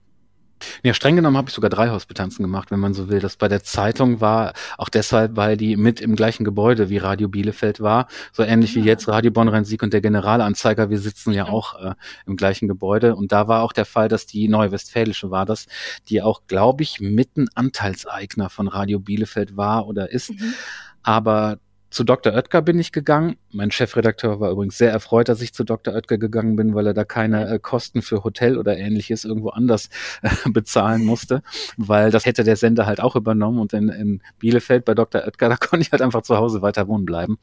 Ja, 0.84 0.94
streng 0.94 1.16
genommen 1.16 1.38
habe 1.38 1.50
ich 1.50 1.56
sogar 1.56 1.70
drei 1.70 1.90
Hospitanzen 1.90 2.44
gemacht, 2.44 2.72
wenn 2.72 2.80
man 2.80 2.94
so 2.94 3.10
will. 3.10 3.20
Das 3.20 3.38
bei 3.38 3.48
der 3.48 3.64
Zeitung 3.64 4.22
war 4.22 4.54
auch 4.78 4.90
deshalb, 4.90 5.36
weil 5.36 5.58
die 5.58 5.76
mit 5.78 6.02
im 6.02 6.16
gleichen 6.16 6.44
Gebäude 6.44 6.90
wie 6.90 6.98
Radio 6.98 7.28
Bielefeld 7.28 7.80
war. 7.80 8.08
So 8.32 8.44
ähnlich 8.44 8.76
ja. 8.76 8.84
wie 8.84 8.88
jetzt 8.88 9.08
Radio 9.08 9.32
Bonn-Rhein-Sieg 9.32 9.84
und 9.84 9.94
der 9.94 10.02
Generalanzeiger. 10.02 10.90
Wir 10.90 11.00
sitzen 11.00 11.34
ja 11.34 11.48
auch 11.48 11.80
äh, 11.80 11.94
im 12.26 12.36
gleichen 12.36 12.68
Gebäude. 12.68 13.16
Und 13.16 13.32
da 13.32 13.48
war 13.48 13.64
auch 13.64 13.74
der 13.74 13.86
Fall, 13.86 14.08
dass 14.08 14.26
die 14.26 14.48
Neue 14.48 14.72
Westfälische 14.72 15.32
war 15.32 15.46
das, 15.46 15.68
die 16.10 16.22
auch, 16.22 16.42
glaube 16.48 16.84
ich, 16.84 17.00
mitten 17.00 17.48
Anteilseigner 17.56 18.50
von 18.50 18.68
Radio 18.68 19.00
Bielefeld 19.00 19.58
war 19.58 19.88
oder 19.88 20.12
ist. 20.12 20.32
Mhm. 20.32 20.54
Aber 21.04 21.58
zu 21.94 22.04
Dr. 22.04 22.34
Oetker 22.34 22.64
bin 22.64 22.80
ich 22.80 22.92
gegangen. 22.92 23.38
Mein 23.52 23.70
Chefredakteur 23.70 24.40
war 24.40 24.50
übrigens 24.50 24.80
sehr 24.80 24.92
erfreut, 24.92 25.30
dass 25.30 25.42
ich 25.42 25.54
zu 25.54 25.64
Dr. 25.64 25.94
Oetker 25.94 26.18
gegangen 26.18 26.56
bin, 26.56 26.74
weil 26.74 26.88
er 26.88 26.96
da 26.96 27.04
keine 27.04 27.48
äh, 27.48 27.60
Kosten 27.60 28.02
für 28.02 28.24
Hotel 28.24 28.58
oder 28.58 28.76
ähnliches 28.76 29.26
irgendwo 29.26 29.50
anders 29.50 29.90
äh, 30.24 30.30
bezahlen 30.50 31.06
musste, 31.06 31.44
weil 31.78 32.10
das 32.10 32.26
hätte 32.26 32.44
der 32.44 32.56
Sender 32.56 32.88
halt 32.88 33.00
auch 33.00 33.16
übernommen 33.16 33.60
und 33.60 33.74
in, 33.74 33.90
in 33.90 34.22
Bielefeld 34.40 34.86
bei 34.86 34.96
Dr. 34.96 35.22
Oetker, 35.24 35.50
da 35.50 35.56
konnte 35.56 35.84
ich 35.86 35.92
halt 35.92 36.02
einfach 36.02 36.24
zu 36.24 36.36
Hause 36.36 36.64
weiter 36.64 36.88
wohnen 36.88 37.06
bleiben. 37.06 37.38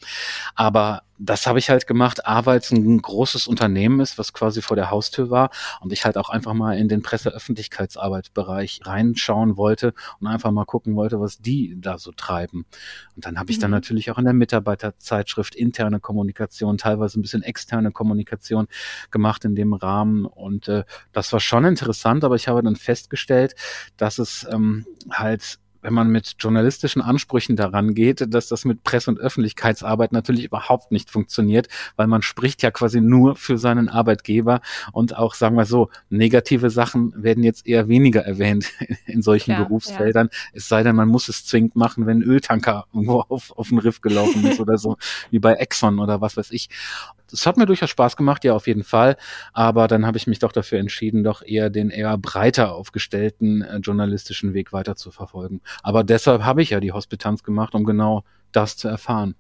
Aber 0.57 1.03
das 1.23 1.47
habe 1.47 1.59
ich 1.59 1.69
halt 1.69 1.87
gemacht, 1.87 2.27
A, 2.27 2.47
weil 2.47 2.59
es 2.59 2.71
ein 2.71 3.01
großes 3.01 3.47
Unternehmen 3.47 4.01
ist, 4.01 4.17
was 4.19 4.33
quasi 4.33 4.63
vor 4.63 4.75
der 4.75 4.91
Haustür 4.91 5.29
war 5.29 5.51
und 5.81 5.93
ich 5.93 6.07
halt 6.07 6.17
auch 6.17 6.31
einfach 6.31 6.55
mal 6.55 6.79
in 6.79 6.89
den 6.89 7.03
Presseöffentlichkeitsarbeitsbereich 7.03 8.81
reinschauen 8.85 9.59
wollte 9.59 9.93
und 10.19 10.27
einfach 10.27 10.51
mal 10.51 10.65
gucken 10.65 10.97
wollte, 10.97 11.21
was 11.21 11.39
die 11.39 11.77
da 11.79 11.99
so 11.99 12.13
treiben. 12.13 12.65
Und 13.17 13.27
dann 13.27 13.39
habe 13.39 13.51
ich 13.51 13.59
mhm. 13.59 13.63
dann 13.63 13.71
natürlich 13.71 14.11
auch 14.11 14.19
in 14.19 14.25
der 14.25 14.33
Mitarbeiterzeitschrift 14.33 15.55
interne 15.55 16.01
Kommunikation, 16.01 16.79
teilweise 16.79 17.21
ein 17.21 17.23
bisschen 17.23 17.43
externe 17.43 17.93
Kommunikation 17.93 18.67
gemacht 19.11 19.45
in 19.45 19.55
dem 19.55 19.75
Rahmen 19.75 20.25
und 20.25 20.69
äh, 20.69 20.85
das 21.13 21.33
war 21.35 21.41
schon 21.41 21.67
interessant, 21.67 22.25
aber 22.25 22.37
ich 22.37 22.49
habe 22.49 22.63
dann 22.63 22.77
festgestellt, 22.77 23.55
dass 23.99 24.19
es 24.19 24.47
ähm, 24.51 24.87
halt 25.11 25.59
wenn 25.83 25.95
man 25.95 26.09
mit 26.09 26.37
journalistischen 26.39 27.03
Ansprüchen 27.03 27.57
daran 27.57 27.95
geht, 27.95 28.33
dass 28.33 28.49
das 28.49 28.65
mit 28.65 28.85
Presse- 28.85 29.11
und 29.11 29.19
Öffentlichkeitsarbeit 29.19 30.13
natürlich 30.13 30.45
überhaupt 30.45 30.93
nicht 30.93 31.11
funktioniert, 31.11 31.69
weil 31.97 32.07
man 32.07 32.23
spricht 32.23 32.63
ja 32.63 32.71
quasi 32.71 33.01
nur 33.01 33.37
für 33.37 33.59
seinen 33.59 33.89
Arbeitgeber 33.89 34.61
und 34.93 35.17
auch, 35.17 35.35
sagen 35.35 35.57
wir 35.57 35.65
so, 35.65 35.91
negative 36.09 36.71
Sachen 36.71 37.13
werden 37.17 37.43
jetzt 37.43 37.67
eher 37.67 37.89
weniger 37.89 38.23
erwähnt 38.25 38.67
in 39.07 39.23
solchen 39.23 39.53
ja, 39.53 39.63
Berufsfeldern. 39.63 40.29
Ja. 40.31 40.39
Es 40.53 40.69
sei 40.69 40.83
denn, 40.83 40.97
man 40.97 41.09
muss 41.09 41.29
es 41.29 41.45
zwingend 41.45 41.77
machen, 41.77 42.07
wenn 42.07 42.19
ein 42.19 42.23
Öltanker 42.23 42.87
irgendwo 42.93 43.21
auf, 43.29 43.53
auf 43.57 43.69
den 43.69 43.79
Riff 43.79 44.01
gelaufen 44.01 44.45
ist 44.47 44.61
oder 44.61 44.79
so, 44.79 44.97
wie 45.31 45.39
bei 45.39 45.55
Exxon 45.55 45.99
oder 45.99 46.21
was 46.21 46.37
weiß 46.37 46.51
ich. 46.53 46.69
Das 47.31 47.47
hat 47.47 47.57
mir 47.57 47.67
durchaus 47.67 47.91
Spaß 47.91 48.17
gemacht, 48.17 48.45
ja, 48.45 48.55
auf 48.55 48.67
jeden 48.67 48.83
Fall. 48.83 49.17
Aber 49.53 49.87
dann 49.87 50.05
habe 50.05 50.19
ich 50.19 50.27
mich 50.27 50.41
doch 50.41 50.53
dafür 50.53 50.81
entschieden, 50.81 51.23
doch 51.23 51.43
eher 51.43 51.71
den 51.71 51.91
eher 51.91 52.19
breiter 52.19 52.75
aufgestellten 52.75 53.63
äh, 53.63 53.77
journalistischen 53.77 54.53
Weg 54.55 54.73
weiter 54.73 54.97
zu 54.97 55.11
verfolgen. 55.11 55.61
Aber 55.83 56.05
deshalb 56.05 56.45
habe 56.45 56.63
ich 56.63 56.71
ja 56.71 56.81
die 56.81 56.93
Hospitanz 56.93 57.43
gemacht, 57.43 57.75
um 57.75 57.85
genau 57.85 58.25
das 58.53 58.77
zu 58.77 58.89
erfahren. 58.89 59.35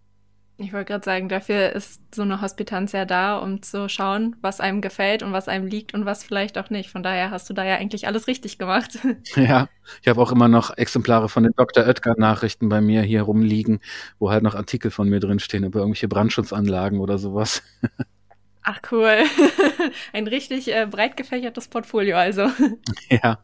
Ich 0.63 0.75
wollte 0.75 0.93
gerade 0.93 1.05
sagen, 1.05 1.31
dafür 1.31 1.73
ist 1.73 2.15
so 2.15 2.21
eine 2.21 2.43
Hospitanz 2.43 2.93
ja 2.93 3.07
da, 3.07 3.39
um 3.39 3.63
zu 3.63 3.89
schauen, 3.89 4.37
was 4.43 4.61
einem 4.61 4.83
gefällt 4.83 5.23
und 5.23 5.33
was 5.33 5.49
einem 5.49 5.67
liegt 5.67 5.95
und 5.95 6.05
was 6.05 6.23
vielleicht 6.23 6.59
auch 6.59 6.69
nicht. 6.69 6.91
Von 6.91 7.03
daher 7.03 7.31
hast 7.31 7.49
du 7.49 7.55
da 7.55 7.65
ja 7.65 7.77
eigentlich 7.77 8.07
alles 8.07 8.27
richtig 8.27 8.59
gemacht. 8.59 8.99
Ja, 9.37 9.69
ich 10.03 10.09
habe 10.09 10.21
auch 10.21 10.33
immer 10.33 10.49
noch 10.49 10.77
Exemplare 10.77 11.31
von 11.31 11.45
den 11.45 11.53
Dr. 11.57 11.87
Oetker-Nachrichten 11.87 12.69
bei 12.69 12.83
mir 12.83 13.01
hier 13.01 13.23
rumliegen, 13.23 13.81
wo 14.19 14.31
halt 14.31 14.43
noch 14.43 14.55
Artikel 14.55 14.91
von 14.91 15.09
mir 15.09 15.19
drinstehen 15.19 15.65
über 15.65 15.81
irgendwelche 15.81 16.09
Brandschutzanlagen 16.09 17.01
oder 17.01 17.17
sowas. 17.17 17.63
Ach 18.63 18.81
cool. 18.93 19.25
Ein 20.13 20.27
richtig 20.27 20.73
äh, 20.73 20.87
breit 20.87 21.17
gefächertes 21.17 21.69
Portfolio 21.69 22.17
also. 22.17 22.51
Ja. 23.11 23.39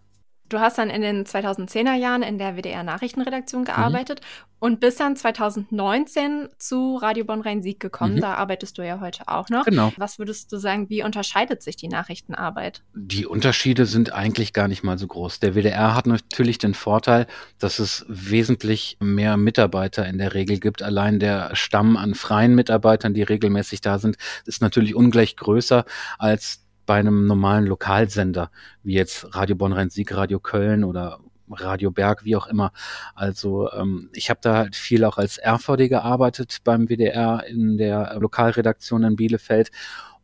Du 0.48 0.60
hast 0.60 0.78
dann 0.78 0.90
in 0.90 1.02
den 1.02 1.24
2010er 1.24 1.94
Jahren 1.94 2.22
in 2.22 2.38
der 2.38 2.56
WDR 2.56 2.82
Nachrichtenredaktion 2.82 3.62
mhm. 3.62 3.66
gearbeitet 3.66 4.20
mhm. 4.20 4.46
und 4.60 4.80
bist 4.80 5.00
dann 5.00 5.16
2019 5.16 6.48
zu 6.58 6.96
Radio 6.96 7.24
Bonn 7.24 7.40
Rhein-Sieg 7.40 7.80
gekommen. 7.80 8.16
Mhm. 8.16 8.20
Da 8.20 8.34
arbeitest 8.34 8.78
du 8.78 8.86
ja 8.86 9.00
heute 9.00 9.26
auch 9.26 9.48
noch. 9.48 9.64
Genau. 9.64 9.92
Was 9.96 10.18
würdest 10.18 10.52
du 10.52 10.58
sagen, 10.58 10.88
wie 10.88 11.02
unterscheidet 11.02 11.62
sich 11.62 11.76
die 11.76 11.88
Nachrichtenarbeit? 11.88 12.82
Die 12.94 13.26
Unterschiede 13.26 13.86
sind 13.86 14.12
eigentlich 14.12 14.52
gar 14.52 14.68
nicht 14.68 14.84
mal 14.84 14.98
so 14.98 15.06
groß. 15.06 15.40
Der 15.40 15.54
WDR 15.54 15.94
hat 15.94 16.06
natürlich 16.06 16.58
den 16.58 16.74
Vorteil, 16.74 17.26
dass 17.58 17.78
es 17.78 18.04
wesentlich 18.08 18.96
mehr 19.00 19.36
Mitarbeiter 19.36 20.06
in 20.06 20.18
der 20.18 20.34
Regel 20.34 20.60
gibt. 20.60 20.82
Allein 20.82 21.18
der 21.18 21.56
Stamm 21.56 21.96
an 21.96 22.14
freien 22.14 22.54
Mitarbeitern, 22.54 23.14
die 23.14 23.22
regelmäßig 23.22 23.80
da 23.80 23.98
sind, 23.98 24.16
ist 24.44 24.62
natürlich 24.62 24.94
ungleich 24.94 25.36
größer 25.36 25.84
als 26.18 26.65
bei 26.86 26.98
einem 26.98 27.26
normalen 27.26 27.66
Lokalsender, 27.66 28.50
wie 28.82 28.94
jetzt 28.94 29.34
Radio 29.34 29.56
Bonn-Rhein-Sieg, 29.56 30.14
Radio 30.14 30.40
Köln 30.40 30.84
oder 30.84 31.18
Radio 31.50 31.90
Berg, 31.90 32.24
wie 32.24 32.36
auch 32.36 32.46
immer. 32.46 32.72
Also 33.14 33.70
ähm, 33.72 34.10
ich 34.12 34.30
habe 34.30 34.40
da 34.42 34.56
halt 34.56 34.76
viel 34.76 35.04
auch 35.04 35.18
als 35.18 35.38
RVD 35.38 35.88
gearbeitet 35.88 36.58
beim 36.64 36.88
WDR 36.88 37.44
in 37.46 37.76
der 37.78 38.16
Lokalredaktion 38.18 39.04
in 39.04 39.16
Bielefeld. 39.16 39.70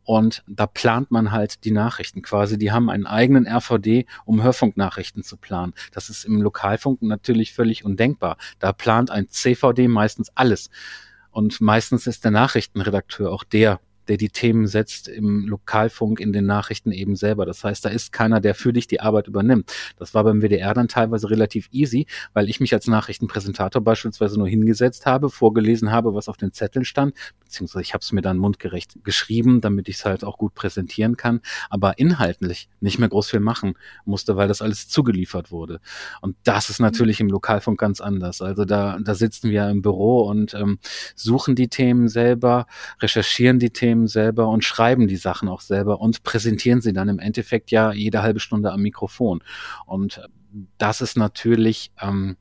Und 0.05 0.43
da 0.47 0.67
plant 0.67 1.11
man 1.11 1.31
halt 1.31 1.63
die 1.63 1.71
Nachrichten 1.71 2.21
quasi. 2.21 2.57
Die 2.57 2.73
haben 2.73 2.89
einen 2.89 3.05
eigenen 3.05 3.47
RVD, 3.47 4.05
um 4.25 4.43
Hörfunknachrichten 4.43 5.23
zu 5.23 5.37
planen. 5.37 5.73
Das 5.93 6.09
ist 6.09 6.25
im 6.25 6.41
Lokalfunk 6.41 7.01
natürlich 7.01 7.53
völlig 7.53 7.85
undenkbar. 7.85 8.37
Da 8.59 8.73
plant 8.73 9.11
ein 9.11 9.29
CVD 9.29 9.87
meistens 9.87 10.29
alles. 10.35 10.69
Und 11.31 11.61
meistens 11.61 12.05
ist 12.05 12.25
der 12.25 12.31
Nachrichtenredakteur 12.31 13.31
auch 13.31 13.45
der, 13.45 13.79
der 14.07 14.17
die 14.17 14.29
Themen 14.29 14.67
setzt 14.67 15.07
im 15.07 15.47
Lokalfunk, 15.47 16.19
in 16.19 16.33
den 16.33 16.45
Nachrichten 16.45 16.91
eben 16.91 17.15
selber. 17.15 17.45
Das 17.45 17.63
heißt, 17.63 17.85
da 17.85 17.89
ist 17.89 18.11
keiner, 18.11 18.39
der 18.39 18.55
für 18.55 18.73
dich 18.73 18.87
die 18.87 19.01
Arbeit 19.01 19.27
übernimmt. 19.27 19.71
Das 19.97 20.13
war 20.13 20.23
beim 20.23 20.41
WDR 20.41 20.73
dann 20.73 20.87
teilweise 20.87 21.29
relativ 21.29 21.69
easy, 21.71 22.07
weil 22.33 22.49
ich 22.49 22.59
mich 22.59 22.73
als 22.73 22.87
Nachrichtenpräsentator 22.87 23.81
beispielsweise 23.81 24.37
nur 24.37 24.47
hingesetzt 24.47 25.05
habe, 25.05 25.29
vorgelesen 25.29 25.91
habe, 25.91 26.13
was 26.13 26.29
auf 26.29 26.37
den 26.37 26.51
Zetteln 26.51 26.85
stand, 26.85 27.13
beziehungsweise 27.53 27.83
ich 27.83 27.93
habe 27.93 28.01
es 28.01 28.11
mir 28.11 28.21
dann 28.21 28.37
mundgerecht 28.37 29.03
geschrieben, 29.03 29.61
damit 29.61 29.87
ich 29.87 29.97
es 29.97 30.05
halt 30.05 30.23
auch 30.23 30.37
gut 30.39 30.55
präsentieren 30.55 31.17
kann, 31.17 31.41
aber 31.69 31.99
inhaltlich 31.99 32.67
nicht 32.79 32.97
mehr 32.97 33.09
groß 33.09 33.29
viel 33.29 33.41
machen 33.41 33.75
musste, 34.05 34.35
weil 34.35 34.47
das 34.47 34.63
alles 34.63 34.87
zugeliefert 34.87 35.51
wurde. 35.51 35.79
Und 36.21 36.35
das 36.43 36.71
ist 36.71 36.79
natürlich 36.79 37.19
im 37.19 37.29
Lokalfunk 37.29 37.79
ganz 37.79 38.01
anders. 38.01 38.41
Also 38.41 38.65
da, 38.65 38.97
da 38.99 39.13
sitzen 39.13 39.51
wir 39.51 39.69
im 39.69 39.83
Büro 39.83 40.23
und 40.23 40.55
ähm, 40.55 40.79
suchen 41.15 41.53
die 41.53 41.67
Themen 41.67 42.09
selber, 42.09 42.65
recherchieren 42.99 43.59
die 43.59 43.69
Themen, 43.69 44.07
selber 44.07 44.47
und 44.47 44.63
schreiben 44.63 45.07
die 45.07 45.17
Sachen 45.17 45.47
auch 45.47 45.61
selber 45.61 46.01
und 46.01 46.23
präsentieren 46.23 46.81
sie 46.81 46.93
dann 46.93 47.07
im 47.07 47.19
Endeffekt 47.19 47.69
ja 47.69 47.93
jede 47.93 48.23
halbe 48.23 48.39
Stunde 48.39 48.71
am 48.71 48.81
Mikrofon. 48.81 49.43
Und 49.85 50.21
das 50.77 51.01
ist 51.01 51.17
natürlich 51.17 51.91
ähm, 52.01 52.37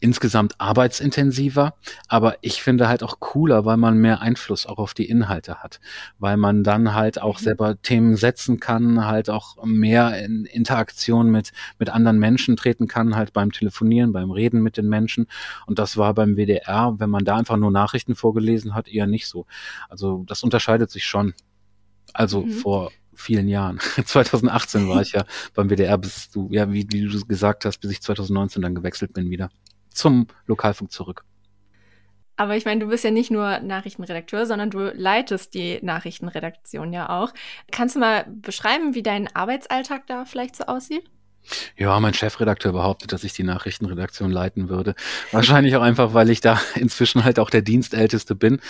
insgesamt 0.00 0.60
arbeitsintensiver, 0.60 1.74
aber 2.08 2.36
ich 2.42 2.62
finde 2.62 2.88
halt 2.88 3.02
auch 3.02 3.20
cooler, 3.20 3.64
weil 3.64 3.78
man 3.78 3.96
mehr 3.96 4.20
Einfluss 4.20 4.66
auch 4.66 4.76
auf 4.76 4.92
die 4.92 5.08
Inhalte 5.08 5.62
hat, 5.62 5.80
weil 6.18 6.36
man 6.36 6.62
dann 6.62 6.94
halt 6.94 7.20
auch 7.20 7.40
mhm. 7.40 7.44
selber 7.44 7.80
Themen 7.80 8.16
setzen 8.16 8.60
kann, 8.60 9.06
halt 9.06 9.30
auch 9.30 9.64
mehr 9.64 10.22
in 10.22 10.44
Interaktion 10.44 11.30
mit, 11.30 11.52
mit 11.78 11.88
anderen 11.88 12.18
Menschen 12.18 12.56
treten 12.56 12.86
kann, 12.86 13.16
halt 13.16 13.32
beim 13.32 13.50
Telefonieren, 13.50 14.12
beim 14.12 14.30
Reden 14.30 14.62
mit 14.62 14.76
den 14.76 14.88
Menschen. 14.88 15.26
Und 15.66 15.78
das 15.78 15.96
war 15.96 16.12
beim 16.12 16.36
WDR, 16.36 16.94
wenn 16.98 17.08
man 17.10 17.24
da 17.24 17.36
einfach 17.36 17.56
nur 17.56 17.70
Nachrichten 17.70 18.14
vorgelesen 18.14 18.74
hat, 18.74 18.88
eher 18.88 19.06
nicht 19.06 19.26
so. 19.26 19.46
Also 19.88 20.24
das 20.26 20.42
unterscheidet 20.42 20.90
sich 20.90 21.06
schon. 21.06 21.32
Also 22.12 22.42
mhm. 22.42 22.50
vor 22.50 22.92
vielen 23.16 23.48
Jahren. 23.48 23.78
2018 24.04 24.88
war 24.88 25.02
ich 25.02 25.12
ja 25.12 25.24
beim 25.54 25.68
WDR, 25.68 25.98
bis 25.98 26.30
du, 26.30 26.48
ja, 26.50 26.72
wie, 26.72 26.86
wie 26.90 27.06
du 27.06 27.26
gesagt 27.26 27.64
hast, 27.64 27.78
bis 27.78 27.90
ich 27.90 28.02
2019 28.02 28.62
dann 28.62 28.74
gewechselt 28.74 29.12
bin 29.12 29.30
wieder 29.30 29.50
zum 29.90 30.26
Lokalfunk 30.46 30.90
zurück. 30.92 31.24
Aber 32.36 32.56
ich 32.56 32.64
meine, 32.64 32.80
du 32.80 32.88
bist 32.88 33.04
ja 33.04 33.12
nicht 33.12 33.30
nur 33.30 33.60
Nachrichtenredakteur, 33.60 34.44
sondern 34.46 34.70
du 34.70 34.92
leitest 34.92 35.54
die 35.54 35.78
Nachrichtenredaktion 35.82 36.92
ja 36.92 37.08
auch. 37.08 37.32
Kannst 37.70 37.94
du 37.94 38.00
mal 38.00 38.26
beschreiben, 38.28 38.94
wie 38.94 39.04
dein 39.04 39.34
Arbeitsalltag 39.34 40.08
da 40.08 40.24
vielleicht 40.24 40.56
so 40.56 40.64
aussieht? 40.64 41.04
Ja, 41.76 42.00
mein 42.00 42.14
Chefredakteur 42.14 42.72
behauptet, 42.72 43.12
dass 43.12 43.22
ich 43.22 43.34
die 43.34 43.42
Nachrichtenredaktion 43.42 44.30
leiten 44.30 44.68
würde. 44.68 44.94
Wahrscheinlich 45.30 45.76
auch 45.76 45.82
einfach, 45.82 46.14
weil 46.14 46.30
ich 46.30 46.40
da 46.40 46.60
inzwischen 46.74 47.24
halt 47.24 47.38
auch 47.38 47.50
der 47.50 47.62
Dienstälteste 47.62 48.34
bin. 48.34 48.60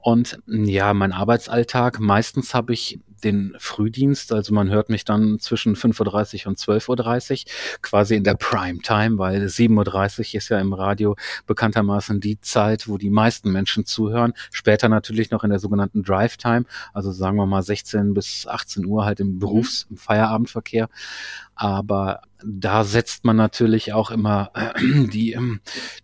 Und 0.00 0.38
ja, 0.46 0.92
mein 0.92 1.12
Arbeitsalltag, 1.12 2.00
meistens 2.00 2.52
habe 2.52 2.72
ich 2.72 2.98
den 3.24 3.54
Frühdienst, 3.58 4.32
also 4.32 4.54
man 4.54 4.70
hört 4.70 4.88
mich 4.88 5.04
dann 5.04 5.38
zwischen 5.38 5.74
5.30 5.76 6.42
Uhr 6.42 6.48
und 6.48 6.58
12.30 6.58 7.44
Uhr, 7.44 7.52
quasi 7.82 8.14
in 8.14 8.24
der 8.24 8.34
Primetime, 8.34 9.18
weil 9.18 9.44
7.30 9.46 10.18
Uhr 10.18 10.34
ist 10.34 10.48
ja 10.48 10.58
im 10.58 10.72
Radio 10.72 11.16
bekanntermaßen 11.46 12.20
die 12.20 12.40
Zeit, 12.40 12.88
wo 12.88 12.98
die 12.98 13.10
meisten 13.10 13.50
Menschen 13.50 13.86
zuhören. 13.86 14.32
Später 14.50 14.88
natürlich 14.88 15.30
noch 15.30 15.44
in 15.44 15.50
der 15.50 15.58
sogenannten 15.58 16.02
Drive-Time, 16.02 16.64
also 16.92 17.12
sagen 17.12 17.36
wir 17.36 17.46
mal 17.46 17.62
16 17.62 18.14
bis 18.14 18.46
18 18.46 18.84
Uhr 18.84 19.04
halt 19.04 19.20
im 19.20 19.38
Berufs-, 19.38 19.86
im 19.90 19.96
Feierabendverkehr. 19.96 20.88
Aber 21.56 22.20
da 22.44 22.84
setzt 22.84 23.24
man 23.24 23.36
natürlich 23.36 23.94
auch 23.94 24.10
immer 24.10 24.50
äh, 24.54 25.08
die, 25.08 25.32
ähm, 25.32 25.60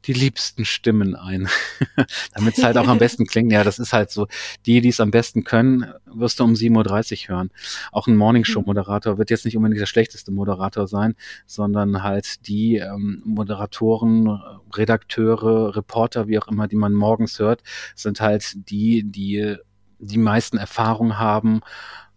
die 0.06 0.14
liebsten 0.14 0.64
Stimmen 0.64 1.14
ein, 1.14 1.46
damit 2.34 2.56
es 2.56 2.64
halt 2.64 2.78
auch 2.78 2.88
am 2.88 2.98
besten 2.98 3.26
klingt. 3.26 3.52
Ja, 3.52 3.62
das 3.62 3.78
ist 3.78 3.92
halt 3.92 4.10
so. 4.10 4.26
Die, 4.64 4.80
die 4.80 4.88
es 4.88 4.98
am 4.98 5.10
besten 5.10 5.44
können, 5.44 5.92
wirst 6.06 6.40
du 6.40 6.44
um 6.44 6.54
7.30 6.54 7.28
Uhr 7.28 7.36
hören. 7.36 7.50
Auch 7.92 8.06
ein 8.06 8.16
Morningshow-Moderator 8.16 9.18
wird 9.18 9.28
jetzt 9.28 9.44
nicht 9.44 9.56
unbedingt 9.56 9.80
der 9.80 9.86
schlechteste 9.86 10.32
Moderator 10.32 10.88
sein, 10.88 11.14
sondern 11.46 12.02
halt 12.02 12.46
die 12.48 12.76
ähm, 12.76 13.22
Moderatoren, 13.26 14.40
Redakteure, 14.74 15.76
Reporter, 15.76 16.28
wie 16.28 16.38
auch 16.38 16.48
immer, 16.48 16.66
die 16.66 16.76
man 16.76 16.94
morgens 16.94 17.38
hört, 17.38 17.62
sind 17.94 18.22
halt 18.22 18.70
die, 18.70 19.04
die 19.04 19.56
die 19.98 20.18
meisten 20.18 20.58
Erfahrungen 20.58 21.18
haben 21.18 21.60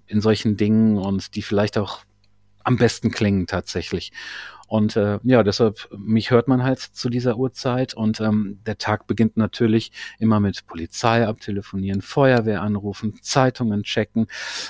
in 0.07 0.21
solchen 0.21 0.57
Dingen 0.57 0.97
und 0.97 1.35
die 1.35 1.41
vielleicht 1.41 1.77
auch 1.77 2.03
am 2.65 2.77
besten 2.77 3.11
klingen 3.11 3.47
tatsächlich. 3.47 4.11
Und 4.67 4.95
äh, 4.95 5.19
ja, 5.23 5.43
deshalb, 5.43 5.87
mich 5.95 6.31
hört 6.31 6.47
man 6.47 6.63
halt 6.63 6.79
zu 6.79 7.09
dieser 7.09 7.37
Uhrzeit 7.37 7.93
und 7.93 8.19
ähm, 8.19 8.59
der 8.65 8.79
Tag 8.79 9.05
beginnt 9.05 9.37
natürlich 9.37 9.91
immer 10.17 10.39
mit 10.39 10.65
Polizei 10.65 11.27
abtelefonieren, 11.27 12.01
Feuerwehr 12.01 12.63
anrufen, 12.63 13.13
Zeitungen 13.21 13.83
checken. 13.83 14.25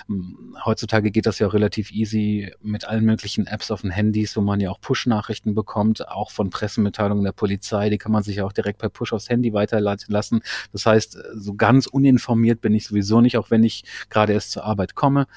Hm, 0.07 0.57
heutzutage 0.65 1.11
geht 1.11 1.25
das 1.25 1.39
ja 1.39 1.47
auch 1.47 1.53
relativ 1.53 1.91
easy 1.91 2.51
mit 2.61 2.85
allen 2.85 3.05
möglichen 3.05 3.47
Apps 3.47 3.71
auf 3.71 3.81
den 3.81 3.91
Handys, 3.91 4.35
wo 4.35 4.41
man 4.41 4.59
ja 4.59 4.69
auch 4.69 4.81
Push-Nachrichten 4.81 5.55
bekommt, 5.55 6.07
auch 6.09 6.31
von 6.31 6.49
Pressemitteilungen 6.49 7.23
der 7.23 7.31
Polizei, 7.31 7.89
die 7.89 7.97
kann 7.97 8.11
man 8.11 8.23
sich 8.23 8.37
ja 8.37 8.45
auch 8.45 8.53
direkt 8.53 8.79
per 8.79 8.89
Push 8.89 9.13
aufs 9.13 9.29
Handy 9.29 9.53
weiterleiten 9.53 10.11
lassen. 10.11 10.41
Das 10.73 10.85
heißt, 10.85 11.17
so 11.35 11.53
ganz 11.53 11.87
uninformiert 11.87 12.59
bin 12.59 12.73
ich 12.73 12.85
sowieso 12.85 13.21
nicht, 13.21 13.37
auch 13.37 13.49
wenn 13.49 13.63
ich 13.63 13.85
gerade 14.09 14.33
erst 14.33 14.51
zur 14.51 14.65
Arbeit 14.65 14.95
komme. 14.95 15.27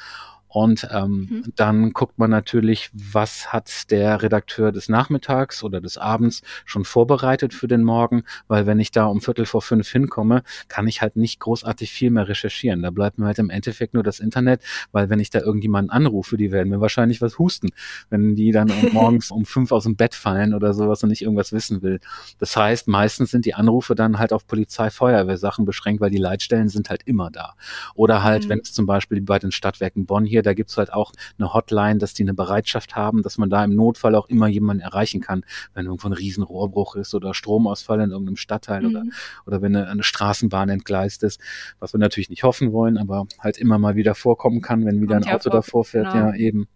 Und 0.49 0.89
ähm, 0.91 1.29
mhm. 1.31 1.53
dann 1.57 1.93
guckt 1.93 2.19
man 2.19 2.31
natürlich, 2.31 2.91
was 2.93 3.53
hat 3.53 3.91
der 3.91 4.23
Redakteur 4.23 4.73
des 4.73 4.89
Nachmittags 4.89 5.63
oder 5.63 5.81
des 5.81 5.99
Abends 5.99 6.43
schon 6.65 6.85
vorbereitet 6.85 7.55
für 7.55 7.69
den 7.69 7.85
Morgen, 7.85 8.25
weil 8.49 8.67
wenn 8.67 8.81
ich 8.81 8.91
da 8.91 9.07
um 9.07 9.21
Viertel 9.21 9.47
vor 9.47 9.63
fünf 9.63 9.89
hinkomme, 9.89 10.43
kann 10.69 10.89
ich 10.89 11.03
halt 11.03 11.17
nicht 11.17 11.41
großartig 11.41 11.93
viel 11.93 12.11
mehr 12.11 12.29
recherchieren. 12.29 12.83
Da 12.83 12.91
bleibt 12.91 13.19
mir 13.19 13.27
halt 13.27 13.39
im 13.39 13.51
Endeffekt 13.51 13.95
nur 13.95 14.03
das 14.03 14.21
Internet, 14.21 14.63
weil 14.93 15.11
wenn 15.11 15.21
ich 15.21 15.31
da 15.31 15.41
irgendjemanden 15.41 15.91
anrufe, 15.91 16.37
die 16.37 16.51
werden 16.51 16.71
mir 16.71 16.81
wahrscheinlich 16.81 17.21
was 17.21 17.39
husten, 17.39 17.69
wenn 18.11 18.35
die 18.35 18.51
dann 18.51 18.69
morgens 18.93 19.31
um 19.31 19.45
fünf 19.45 19.73
aus 19.73 19.85
dem 19.85 19.97
Bett 19.97 20.15
fallen 20.15 20.55
oder 20.55 20.73
sowas 20.73 21.03
und 21.05 21.11
ich 21.11 21.23
irgendwas 21.23 21.53
wissen 21.53 21.83
will. 21.83 22.01
Das 22.39 22.57
heißt, 22.57 22.89
meistens 22.89 23.31
sind 23.31 23.45
die 23.45 23.55
Anrufe 23.55 23.95
dann 23.95 24.19
halt 24.19 24.33
auf 24.33 24.47
Polizei, 24.47 24.91
Feuerwehr 24.91 25.37
Sachen 25.37 25.65
beschränkt, 25.65 26.01
weil 26.01 26.11
die 26.11 26.19
Leitstellen 26.19 26.69
sind 26.69 26.91
halt 26.91 27.03
immer 27.05 27.31
da. 27.31 27.55
Oder 27.95 28.23
halt, 28.23 28.45
mhm. 28.45 28.49
wenn 28.49 28.61
es 28.61 28.73
zum 28.73 28.87
Beispiel 28.87 29.21
bei 29.21 29.39
den 29.39 29.53
Stadtwerken 29.53 30.07
Bonn 30.07 30.25
hier 30.25 30.38
hier, 30.39 30.43
da 30.43 30.55
gibt's 30.55 30.77
halt 30.77 30.93
auch 30.93 31.13
eine 31.39 31.53
Hotline, 31.53 31.99
dass 31.99 32.15
die 32.15 32.23
eine 32.23 32.35
Bereitschaft 32.35 32.95
haben, 32.97 33.23
dass 33.23 33.39
man 33.39 33.51
da 33.51 33.65
im 33.65 33.75
Notfall 33.75 34.15
auch 34.15 34.29
immer 34.29 34.47
jemanden 34.47 34.83
erreichen 34.83 35.21
kann, 35.21 35.45
wenn 35.75 35.87
irgendwo 35.87 36.09
ein 36.09 36.13
Riesenrohrbruch 36.13 36.97
ist 36.97 37.15
oder 37.15 37.35
Stromausfall 37.35 38.01
in 38.01 38.11
irgendeinem 38.11 38.37
Stadtteil 38.37 38.83
mhm. 38.83 38.89
oder, 38.89 39.05
oder 39.47 39.63
wenn 39.63 39.75
eine, 39.75 39.89
eine 39.89 40.03
Straßenbahn 40.03 40.69
entgleist 40.69 41.23
ist, 41.25 41.41
was 41.81 41.93
wir 41.93 41.99
natürlich 41.99 42.31
nicht 42.31 42.45
hoffen 42.45 42.73
wollen, 42.73 42.99
aber 42.99 43.27
halt 43.39 43.59
immer 43.59 43.79
mal 43.79 43.97
wieder 43.97 44.15
vorkommen 44.15 44.61
kann, 44.61 44.87
wenn 44.87 45.01
wieder 45.01 45.17
Kommt 45.17 45.27
ein 45.27 45.35
Auto 45.35 45.51
davor 45.51 45.85
fährt, 45.85 46.13
genau. 46.13 46.29
ja 46.29 46.35
eben. 46.35 46.69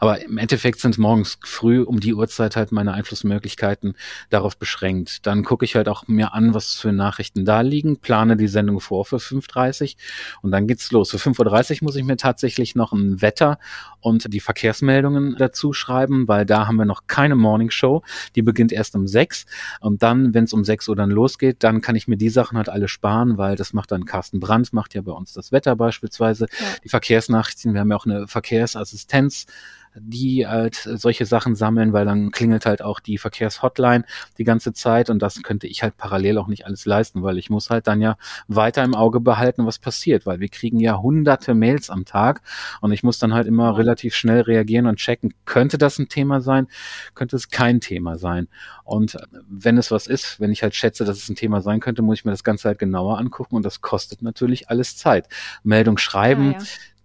Aber 0.00 0.20
im 0.20 0.38
Endeffekt 0.38 0.80
sind 0.80 0.98
morgens 0.98 1.38
früh 1.44 1.82
um 1.82 2.00
die 2.00 2.14
Uhrzeit 2.14 2.56
halt 2.56 2.72
meine 2.72 2.92
Einflussmöglichkeiten 2.92 3.96
darauf 4.30 4.56
beschränkt. 4.56 5.26
Dann 5.26 5.44
gucke 5.44 5.64
ich 5.64 5.76
halt 5.76 5.88
auch 5.88 6.06
mir 6.08 6.34
an, 6.34 6.54
was 6.54 6.74
für 6.74 6.92
Nachrichten 6.92 7.44
da 7.44 7.60
liegen, 7.60 7.98
plane 7.98 8.36
die 8.36 8.48
Sendung 8.48 8.80
vor 8.80 9.04
für 9.04 9.16
5.30 9.16 9.96
und 10.42 10.50
dann 10.50 10.66
geht's 10.66 10.90
los. 10.90 11.10
Für 11.10 11.18
5.30 11.18 11.74
Uhr 11.74 11.78
muss 11.82 11.96
ich 11.96 12.04
mir 12.04 12.16
tatsächlich 12.16 12.74
noch 12.74 12.92
ein 12.92 13.22
Wetter 13.22 13.58
und 14.02 14.32
die 14.34 14.40
Verkehrsmeldungen 14.40 15.36
dazu 15.38 15.72
schreiben, 15.72 16.28
weil 16.28 16.44
da 16.44 16.66
haben 16.66 16.76
wir 16.76 16.84
noch 16.84 17.06
keine 17.06 17.36
Morning 17.36 17.70
Show. 17.70 18.02
Die 18.34 18.42
beginnt 18.42 18.72
erst 18.72 18.94
um 18.94 19.06
6 19.06 19.46
und 19.80 20.02
dann, 20.02 20.34
wenn 20.34 20.44
es 20.44 20.52
um 20.52 20.64
6 20.64 20.88
Uhr 20.88 20.96
dann 20.96 21.10
losgeht, 21.10 21.58
dann 21.60 21.80
kann 21.80 21.96
ich 21.96 22.08
mir 22.08 22.16
die 22.16 22.28
Sachen 22.28 22.58
halt 22.58 22.68
alle 22.68 22.88
sparen, 22.88 23.38
weil 23.38 23.56
das 23.56 23.72
macht 23.72 23.92
dann 23.92 24.04
Carsten 24.04 24.40
Brandt, 24.40 24.72
macht 24.72 24.94
ja 24.94 25.02
bei 25.02 25.12
uns 25.12 25.32
das 25.32 25.52
Wetter 25.52 25.76
beispielsweise. 25.76 26.46
Ja. 26.50 26.66
Die 26.84 26.88
Verkehrsnachrichten, 26.88 27.72
wir 27.72 27.80
haben 27.80 27.90
ja 27.90 27.96
auch 27.96 28.06
eine 28.06 28.26
Verkehrsassistenz 28.26 29.46
die 29.94 30.46
halt 30.46 30.74
solche 30.74 31.26
Sachen 31.26 31.54
sammeln, 31.54 31.92
weil 31.92 32.04
dann 32.04 32.30
klingelt 32.30 32.66
halt 32.66 32.82
auch 32.82 33.00
die 33.00 33.18
Verkehrshotline 33.18 34.04
die 34.38 34.44
ganze 34.44 34.72
Zeit 34.72 35.10
und 35.10 35.20
das 35.20 35.42
könnte 35.42 35.66
ich 35.66 35.82
halt 35.82 35.96
parallel 35.96 36.38
auch 36.38 36.46
nicht 36.46 36.66
alles 36.66 36.86
leisten, 36.86 37.22
weil 37.22 37.38
ich 37.38 37.50
muss 37.50 37.70
halt 37.70 37.86
dann 37.86 38.00
ja 38.00 38.16
weiter 38.48 38.82
im 38.84 38.94
Auge 38.94 39.20
behalten, 39.20 39.66
was 39.66 39.78
passiert, 39.78 40.26
weil 40.26 40.40
wir 40.40 40.48
kriegen 40.48 40.80
ja 40.80 40.98
hunderte 40.98 41.54
Mails 41.54 41.90
am 41.90 42.04
Tag 42.04 42.42
und 42.80 42.92
ich 42.92 43.02
muss 43.02 43.18
dann 43.18 43.34
halt 43.34 43.46
immer 43.46 43.76
relativ 43.76 44.14
schnell 44.14 44.40
reagieren 44.40 44.86
und 44.86 44.96
checken, 44.96 45.34
könnte 45.44 45.78
das 45.78 45.98
ein 45.98 46.08
Thema 46.08 46.40
sein, 46.40 46.68
könnte 47.14 47.36
es 47.36 47.50
kein 47.50 47.80
Thema 47.80 48.18
sein. 48.18 48.48
Und 48.84 49.16
wenn 49.48 49.78
es 49.78 49.90
was 49.90 50.06
ist, 50.06 50.40
wenn 50.40 50.52
ich 50.52 50.62
halt 50.62 50.74
schätze, 50.74 51.04
dass 51.04 51.18
es 51.18 51.28
ein 51.28 51.36
Thema 51.36 51.60
sein 51.60 51.80
könnte, 51.80 52.02
muss 52.02 52.18
ich 52.18 52.24
mir 52.24 52.30
das 52.30 52.44
Ganze 52.44 52.68
halt 52.68 52.78
genauer 52.78 53.18
angucken 53.18 53.56
und 53.56 53.64
das 53.64 53.80
kostet 53.80 54.22
natürlich 54.22 54.70
alles 54.70 54.96
Zeit. 54.96 55.28
Meldung 55.62 55.98
schreiben, 55.98 56.52
ja, 56.52 56.58
ja 56.58 56.64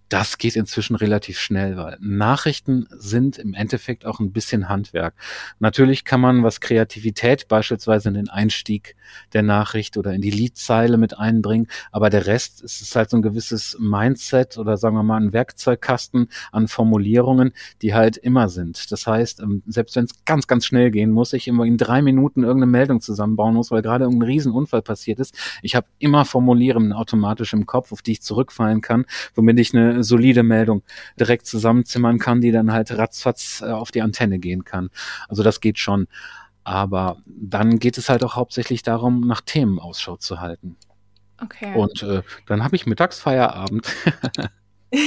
das 0.09 0.37
geht 0.37 0.55
inzwischen 0.55 0.95
relativ 0.95 1.39
schnell, 1.39 1.77
weil 1.77 1.97
Nachrichten 1.99 2.87
sind 2.91 3.37
im 3.37 3.53
Endeffekt 3.53 4.05
auch 4.05 4.19
ein 4.19 4.31
bisschen 4.31 4.69
Handwerk. 4.69 5.13
Natürlich 5.59 6.05
kann 6.05 6.21
man 6.21 6.43
was 6.43 6.61
Kreativität 6.61 7.47
beispielsweise 7.47 8.09
in 8.09 8.15
den 8.15 8.29
Einstieg 8.29 8.95
der 9.33 9.43
Nachricht 9.43 9.97
oder 9.97 10.13
in 10.13 10.21
die 10.21 10.31
Liedzeile 10.31 10.97
mit 10.97 11.17
einbringen, 11.17 11.67
aber 11.91 12.09
der 12.09 12.25
Rest 12.25 12.61
ist 12.61 12.95
halt 12.95 13.09
so 13.09 13.17
ein 13.17 13.21
gewisses 13.21 13.77
Mindset 13.79 14.57
oder 14.57 14.77
sagen 14.77 14.95
wir 14.95 15.03
mal 15.03 15.17
ein 15.17 15.33
Werkzeugkasten 15.33 16.29
an 16.51 16.67
Formulierungen, 16.67 17.53
die 17.81 17.93
halt 17.93 18.17
immer 18.17 18.49
sind. 18.49 18.91
Das 18.91 19.07
heißt, 19.07 19.41
ähm, 19.41 19.63
selbst 19.67 19.95
wenn 19.95 20.05
es 20.05 20.25
ganz, 20.25 20.47
ganz 20.47 20.65
schnell 20.65 20.91
gehen 20.91 21.11
muss, 21.11 21.33
ich 21.33 21.47
immer 21.47 21.65
in 21.65 21.77
drei 21.77 22.01
Minuten 22.01 22.43
irgendeine 22.43 22.71
Meldung 22.71 23.01
zusammenbauen 23.01 23.55
muss, 23.55 23.71
weil 23.71 23.81
gerade 23.81 24.05
irgendein 24.05 24.29
Riesenunfall 24.29 24.81
passiert 24.81 25.19
ist, 25.19 25.35
ich 25.61 25.75
habe 25.75 25.87
immer 25.99 26.25
Formulierungen 26.25 26.93
automatisch 26.93 27.53
im 27.53 27.65
Kopf, 27.65 27.91
auf 27.91 28.01
die 28.01 28.13
ich 28.13 28.21
zurückfallen 28.21 28.81
kann, 28.81 29.05
womit 29.35 29.59
ich 29.59 29.73
eine 29.73 29.96
solide 30.03 30.43
Meldung 30.43 30.83
direkt 31.19 31.45
zusammenzimmern 31.45 32.19
kann, 32.19 32.41
die 32.41 32.51
dann 32.51 32.71
halt 32.71 32.91
ratzfatz 32.97 33.61
äh, 33.61 33.71
auf 33.71 33.91
die 33.91 34.01
Antenne 34.01 34.39
gehen 34.39 34.63
kann. 34.63 34.89
Also 35.27 35.43
das 35.43 35.61
geht 35.61 35.79
schon. 35.79 36.07
Aber 36.63 37.17
dann 37.25 37.79
geht 37.79 37.97
es 37.97 38.09
halt 38.09 38.23
auch 38.23 38.35
hauptsächlich 38.35 38.83
darum, 38.83 39.21
nach 39.21 39.41
Themen 39.41 39.79
Ausschau 39.79 40.17
zu 40.17 40.41
halten. 40.41 40.75
Okay. 41.41 41.73
Und 41.75 42.03
äh, 42.03 42.23
dann 42.45 42.63
habe 42.63 42.75
ich 42.75 42.85
Mittagsfeierabend. 42.85 43.87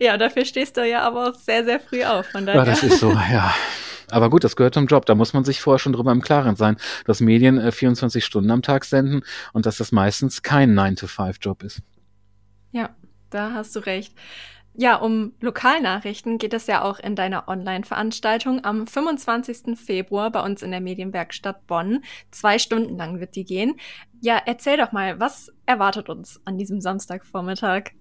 ja, 0.00 0.16
dafür 0.18 0.44
stehst 0.44 0.76
du 0.76 0.88
ja 0.88 1.02
aber 1.02 1.30
auch 1.30 1.34
sehr, 1.34 1.64
sehr 1.64 1.80
früh 1.80 2.04
auf. 2.04 2.26
Von 2.26 2.46
daher. 2.46 2.60
Ja, 2.60 2.64
das 2.64 2.82
ist 2.82 3.00
so, 3.00 3.10
ja. 3.10 3.54
Aber 4.10 4.28
gut, 4.28 4.44
das 4.44 4.56
gehört 4.56 4.74
zum 4.74 4.86
Job. 4.86 5.06
Da 5.06 5.14
muss 5.14 5.32
man 5.32 5.44
sich 5.44 5.60
vorher 5.60 5.78
schon 5.78 5.94
drüber 5.94 6.12
im 6.12 6.20
Klaren 6.20 6.54
sein, 6.54 6.76
dass 7.06 7.20
Medien 7.20 7.58
äh, 7.58 7.72
24 7.72 8.24
Stunden 8.24 8.50
am 8.50 8.62
Tag 8.62 8.84
senden 8.84 9.22
und 9.52 9.64
dass 9.64 9.78
das 9.78 9.90
meistens 9.90 10.42
kein 10.42 10.78
9-to-5-Job 10.78 11.62
ist. 11.62 11.80
Da 13.32 13.52
hast 13.54 13.74
du 13.74 13.80
recht. 13.80 14.14
Ja, 14.74 14.96
um 14.96 15.34
Lokalnachrichten 15.40 16.38
geht 16.38 16.52
es 16.54 16.66
ja 16.66 16.82
auch 16.82 16.98
in 16.98 17.16
deiner 17.16 17.48
Online-Veranstaltung 17.48 18.64
am 18.64 18.86
25. 18.86 19.78
Februar 19.78 20.30
bei 20.30 20.40
uns 20.42 20.62
in 20.62 20.70
der 20.70 20.80
Medienwerkstatt 20.80 21.66
Bonn. 21.66 22.04
Zwei 22.30 22.58
Stunden 22.58 22.96
lang 22.96 23.20
wird 23.20 23.34
die 23.34 23.44
gehen. 23.44 23.78
Ja, 24.20 24.40
erzähl 24.44 24.76
doch 24.76 24.92
mal, 24.92 25.18
was 25.18 25.50
erwartet 25.66 26.08
uns 26.10 26.40
an 26.44 26.58
diesem 26.58 26.80
Samstagvormittag? 26.80 27.92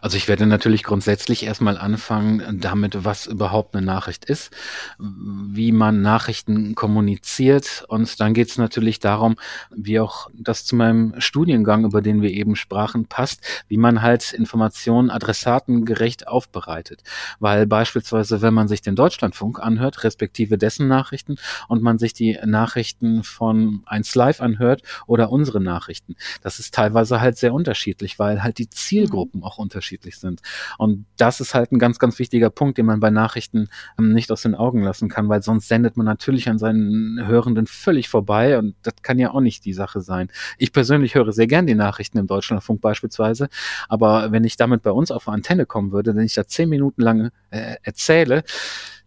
Also 0.00 0.16
ich 0.16 0.26
werde 0.26 0.46
natürlich 0.46 0.82
grundsätzlich 0.82 1.44
erstmal 1.44 1.78
anfangen 1.78 2.60
damit, 2.60 3.04
was 3.04 3.26
überhaupt 3.26 3.76
eine 3.76 3.86
Nachricht 3.86 4.24
ist, 4.24 4.50
wie 4.98 5.70
man 5.70 6.02
Nachrichten 6.02 6.74
kommuniziert 6.74 7.84
und 7.88 8.20
dann 8.20 8.34
geht 8.34 8.48
es 8.48 8.58
natürlich 8.58 8.98
darum, 8.98 9.36
wie 9.70 10.00
auch 10.00 10.28
das 10.34 10.64
zu 10.64 10.74
meinem 10.74 11.14
Studiengang, 11.18 11.84
über 11.84 12.02
den 12.02 12.22
wir 12.22 12.30
eben 12.30 12.56
sprachen, 12.56 13.06
passt, 13.06 13.42
wie 13.68 13.76
man 13.76 14.02
halt 14.02 14.32
Informationen 14.32 15.10
adressatengerecht 15.10 16.26
aufbereitet. 16.26 17.02
Weil 17.38 17.66
beispielsweise, 17.66 18.42
wenn 18.42 18.54
man 18.54 18.66
sich 18.66 18.82
den 18.82 18.96
Deutschlandfunk 18.96 19.60
anhört, 19.60 20.02
respektive 20.02 20.58
dessen 20.58 20.88
Nachrichten 20.88 21.36
und 21.68 21.82
man 21.82 21.98
sich 21.98 22.12
die 22.12 22.38
Nachrichten 22.44 23.22
von 23.22 23.82
1 23.86 24.14
Live 24.16 24.40
anhört 24.40 24.82
oder 25.06 25.30
unsere 25.30 25.60
Nachrichten, 25.60 26.16
das 26.42 26.58
ist 26.58 26.74
teilweise 26.74 27.20
halt 27.20 27.38
sehr 27.38 27.54
unterschiedlich, 27.54 28.18
weil 28.18 28.42
halt 28.42 28.58
die 28.58 28.68
Zielgruppen 28.68 29.44
auch 29.44 29.51
auch 29.52 29.58
unterschiedlich 29.58 30.18
sind. 30.18 30.40
Und 30.78 31.04
das 31.16 31.40
ist 31.40 31.54
halt 31.54 31.72
ein 31.72 31.78
ganz, 31.78 31.98
ganz 31.98 32.18
wichtiger 32.18 32.50
Punkt, 32.50 32.78
den 32.78 32.86
man 32.86 33.00
bei 33.00 33.10
Nachrichten 33.10 33.68
ähm, 33.98 34.12
nicht 34.12 34.30
aus 34.32 34.42
den 34.42 34.54
Augen 34.54 34.82
lassen 34.82 35.08
kann, 35.08 35.28
weil 35.28 35.42
sonst 35.42 35.68
sendet 35.68 35.96
man 35.96 36.06
natürlich 36.06 36.48
an 36.48 36.58
seinen 36.58 37.26
Hörenden 37.26 37.66
völlig 37.66 38.08
vorbei 38.08 38.58
und 38.58 38.74
das 38.82 38.94
kann 39.02 39.18
ja 39.18 39.32
auch 39.32 39.40
nicht 39.40 39.64
die 39.64 39.72
Sache 39.72 40.00
sein. 40.00 40.28
Ich 40.58 40.72
persönlich 40.72 41.14
höre 41.14 41.32
sehr 41.32 41.46
gern 41.46 41.66
die 41.66 41.74
Nachrichten 41.74 42.18
im 42.18 42.26
Deutschlandfunk 42.26 42.80
beispielsweise, 42.80 43.48
aber 43.88 44.32
wenn 44.32 44.44
ich 44.44 44.56
damit 44.56 44.82
bei 44.82 44.90
uns 44.90 45.10
auf 45.10 45.28
eine 45.28 45.34
Antenne 45.34 45.66
kommen 45.66 45.92
würde, 45.92 46.14
wenn 46.14 46.24
ich 46.24 46.34
da 46.34 46.46
zehn 46.46 46.68
Minuten 46.68 47.02
lang 47.02 47.30
äh, 47.50 47.76
erzähle, 47.82 48.44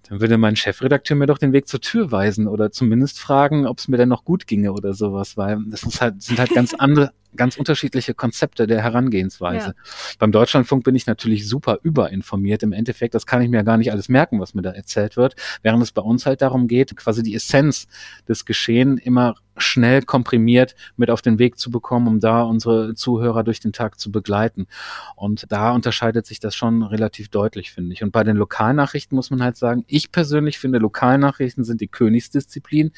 dann 0.09 0.21
würde 0.21 0.37
mein 0.37 0.55
Chefredakteur 0.55 1.17
mir 1.17 1.25
doch 1.25 1.37
den 1.37 1.53
Weg 1.53 1.67
zur 1.67 1.81
Tür 1.81 2.11
weisen 2.11 2.47
oder 2.47 2.71
zumindest 2.71 3.19
fragen, 3.19 3.65
ob 3.65 3.79
es 3.79 3.87
mir 3.87 3.97
denn 3.97 4.09
noch 4.09 4.23
gut 4.23 4.45
ginge 4.45 4.73
oder 4.73 4.93
sowas, 4.93 5.37
weil 5.37 5.59
das 5.67 5.83
halt, 5.99 6.21
sind 6.21 6.39
halt 6.39 6.53
ganz 6.53 6.73
andere, 6.77 7.11
ganz 7.35 7.57
unterschiedliche 7.57 8.13
Konzepte 8.13 8.67
der 8.67 8.81
Herangehensweise. 8.81 9.67
Ja. 9.67 9.73
Beim 10.19 10.31
Deutschlandfunk 10.31 10.83
bin 10.83 10.95
ich 10.95 11.07
natürlich 11.07 11.47
super 11.47 11.79
überinformiert. 11.83 12.63
Im 12.63 12.73
Endeffekt, 12.73 13.15
das 13.15 13.25
kann 13.25 13.41
ich 13.41 13.49
mir 13.49 13.63
gar 13.63 13.77
nicht 13.77 13.91
alles 13.91 14.09
merken, 14.09 14.39
was 14.39 14.53
mir 14.53 14.61
da 14.61 14.71
erzählt 14.71 15.17
wird, 15.17 15.35
während 15.61 15.83
es 15.83 15.91
bei 15.91 16.01
uns 16.01 16.25
halt 16.25 16.41
darum 16.41 16.67
geht, 16.67 16.95
quasi 16.95 17.23
die 17.23 17.35
Essenz 17.35 17.87
des 18.27 18.45
Geschehen 18.45 18.97
immer 18.97 19.35
schnell 19.57 20.01
komprimiert 20.01 20.75
mit 20.97 21.09
auf 21.09 21.21
den 21.21 21.39
Weg 21.39 21.57
zu 21.57 21.71
bekommen, 21.71 22.07
um 22.07 22.19
da 22.19 22.43
unsere 22.43 22.93
Zuhörer 22.95 23.43
durch 23.43 23.59
den 23.59 23.73
Tag 23.73 23.99
zu 23.99 24.11
begleiten. 24.11 24.67
Und 25.15 25.45
da 25.49 25.71
unterscheidet 25.71 26.25
sich 26.25 26.39
das 26.39 26.55
schon 26.55 26.83
relativ 26.83 27.29
deutlich, 27.29 27.71
finde 27.71 27.93
ich. 27.93 28.03
Und 28.03 28.11
bei 28.11 28.23
den 28.23 28.35
Lokalnachrichten 28.35 29.15
muss 29.15 29.31
man 29.31 29.41
halt 29.41 29.57
sagen, 29.57 29.85
ich 29.87 30.11
persönlich 30.11 30.59
finde, 30.59 30.79
Lokalnachrichten 30.79 31.63
sind 31.63 31.81
die 31.81 31.87
Königsdisziplin, 31.87 32.91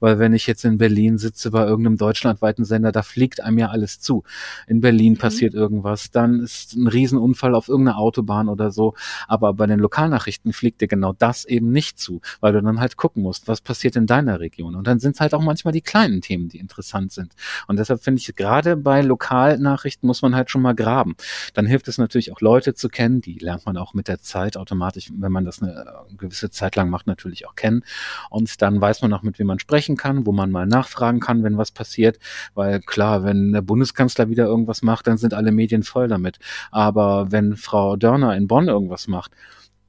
weil 0.00 0.18
wenn 0.18 0.34
ich 0.34 0.46
jetzt 0.46 0.64
in 0.64 0.78
Berlin 0.78 1.18
sitze 1.18 1.50
bei 1.50 1.64
irgendeinem 1.64 1.96
deutschlandweiten 1.96 2.64
Sender, 2.64 2.92
da 2.92 3.02
fliegt 3.02 3.42
einem 3.42 3.58
ja 3.58 3.68
alles 3.70 3.83
zu. 3.86 4.24
In 4.66 4.80
Berlin 4.80 5.14
mhm. 5.14 5.18
passiert 5.18 5.54
irgendwas, 5.54 6.10
dann 6.10 6.40
ist 6.40 6.74
ein 6.74 6.86
Riesenunfall 6.86 7.54
auf 7.54 7.68
irgendeiner 7.68 7.98
Autobahn 7.98 8.48
oder 8.48 8.70
so. 8.70 8.94
Aber 9.28 9.54
bei 9.54 9.66
den 9.66 9.78
Lokalnachrichten 9.78 10.52
fliegt 10.52 10.80
dir 10.80 10.88
genau 10.88 11.12
das 11.12 11.44
eben 11.44 11.70
nicht 11.70 11.98
zu, 11.98 12.20
weil 12.40 12.52
du 12.52 12.62
dann 12.62 12.80
halt 12.80 12.96
gucken 12.96 13.22
musst, 13.22 13.48
was 13.48 13.60
passiert 13.60 13.96
in 13.96 14.06
deiner 14.06 14.40
Region. 14.40 14.74
Und 14.74 14.86
dann 14.86 14.98
sind 14.98 15.14
es 15.14 15.20
halt 15.20 15.34
auch 15.34 15.42
manchmal 15.42 15.72
die 15.72 15.80
kleinen 15.80 16.20
Themen, 16.20 16.48
die 16.48 16.58
interessant 16.58 17.12
sind. 17.12 17.32
Und 17.66 17.78
deshalb 17.78 18.02
finde 18.02 18.20
ich, 18.20 18.34
gerade 18.34 18.76
bei 18.76 19.02
Lokalnachrichten 19.02 20.06
muss 20.06 20.22
man 20.22 20.34
halt 20.34 20.50
schon 20.50 20.62
mal 20.62 20.74
graben. 20.74 21.16
Dann 21.54 21.66
hilft 21.66 21.88
es 21.88 21.98
natürlich 21.98 22.32
auch 22.32 22.40
Leute 22.40 22.74
zu 22.74 22.88
kennen, 22.88 23.20
die 23.20 23.38
lernt 23.38 23.66
man 23.66 23.76
auch 23.76 23.94
mit 23.94 24.08
der 24.08 24.20
Zeit 24.20 24.56
automatisch, 24.56 25.10
wenn 25.16 25.32
man 25.32 25.44
das 25.44 25.62
eine 25.62 25.84
gewisse 26.16 26.50
Zeit 26.50 26.76
lang 26.76 26.90
macht, 26.90 27.06
natürlich 27.06 27.46
auch 27.46 27.54
kennen. 27.54 27.82
Und 28.30 28.62
dann 28.62 28.80
weiß 28.80 29.02
man 29.02 29.12
auch, 29.12 29.22
mit 29.22 29.38
wem 29.38 29.46
man 29.46 29.58
sprechen 29.58 29.96
kann, 29.96 30.26
wo 30.26 30.32
man 30.32 30.50
mal 30.50 30.66
nachfragen 30.66 31.20
kann, 31.20 31.42
wenn 31.42 31.56
was 31.56 31.70
passiert. 31.70 32.18
Weil 32.54 32.80
klar, 32.80 33.24
wenn 33.24 33.52
der 33.52 33.62
Bundeskanzler 33.74 34.30
wieder 34.30 34.44
irgendwas 34.44 34.82
macht, 34.82 35.08
dann 35.08 35.16
sind 35.16 35.34
alle 35.34 35.50
Medien 35.50 35.82
voll 35.82 36.06
damit. 36.06 36.38
Aber 36.70 37.32
wenn 37.32 37.56
Frau 37.56 37.96
Dörner 37.96 38.36
in 38.36 38.46
Bonn 38.46 38.68
irgendwas 38.68 39.08
macht, 39.08 39.32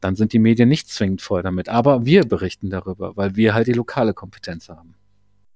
dann 0.02 0.16
sind 0.16 0.34
die 0.34 0.40
Medien 0.40 0.70
nicht 0.70 0.90
zwingend 0.90 1.22
voll 1.22 1.44
damit. 1.44 1.70
Aber 1.70 2.04
wir 2.04 2.26
berichten 2.26 2.72
darüber, 2.72 3.16
weil 3.16 3.36
wir 3.36 3.54
halt 3.54 3.68
die 3.68 3.74
lokale 3.74 4.16
Kompetenz 4.16 4.70
haben. 4.70 4.96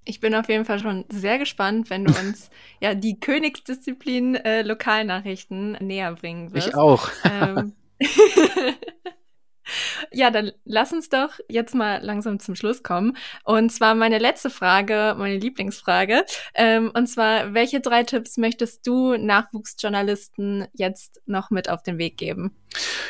Ich 0.06 0.20
bin 0.20 0.36
auf 0.36 0.48
jeden 0.48 0.64
Fall 0.66 0.78
schon 0.78 1.06
sehr 1.10 1.40
gespannt, 1.40 1.90
wenn 1.90 2.06
du 2.06 2.14
uns 2.20 2.52
ja 2.82 2.94
die 2.94 3.20
Königsdisziplin 3.20 4.36
äh, 4.36 4.62
Lokalnachrichten 4.62 5.72
näher 5.82 6.14
bringen 6.14 6.54
wirst. 6.54 6.68
Ich 6.68 6.76
auch. 6.76 7.10
Ähm, 7.24 7.74
Ja, 10.12 10.32
dann 10.32 10.52
lass 10.66 10.94
uns 10.94 11.10
doch 11.10 11.32
jetzt 11.48 11.76
mal 11.76 12.00
langsam 12.04 12.40
zum 12.40 12.56
Schluss 12.56 12.84
kommen. 12.84 13.18
Und 13.44 13.72
zwar 13.72 13.96
meine 13.96 14.18
letzte 14.18 14.50
Frage, 14.50 15.16
meine 15.18 15.38
Lieblingsfrage. 15.38 16.26
Ähm, 16.56 16.92
und 16.94 17.08
zwar, 17.08 17.54
welche 17.54 17.80
drei 17.80 18.04
Tipps 18.04 18.38
möchtest 18.38 18.86
du 18.86 19.18
Nachwuchsjournalisten 19.18 20.68
jetzt 20.74 21.22
noch 21.26 21.52
mit 21.52 21.70
auf 21.70 21.84
den 21.84 21.98
Weg 21.98 22.18
geben? 22.18 22.56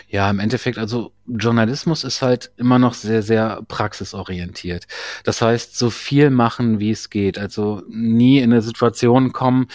Ja, 0.08 0.30
im 0.30 0.40
Endeffekt, 0.40 0.78
also 0.78 1.12
Journalismus 1.28 2.04
ist 2.04 2.22
halt 2.22 2.52
immer 2.58 2.80
noch 2.80 2.94
sehr, 2.94 3.22
sehr 3.22 3.62
praxisorientiert. 3.68 4.88
Das 5.24 5.42
heißt, 5.42 5.78
so 5.78 5.90
viel 5.90 6.30
machen, 6.30 6.80
wie 6.80 6.92
es 6.92 7.10
geht. 7.10 7.38
Also 7.38 7.84
nie 7.88 8.40
in 8.40 8.52
eine 8.52 8.62
Situation 8.62 9.34
kommen, 9.34 9.68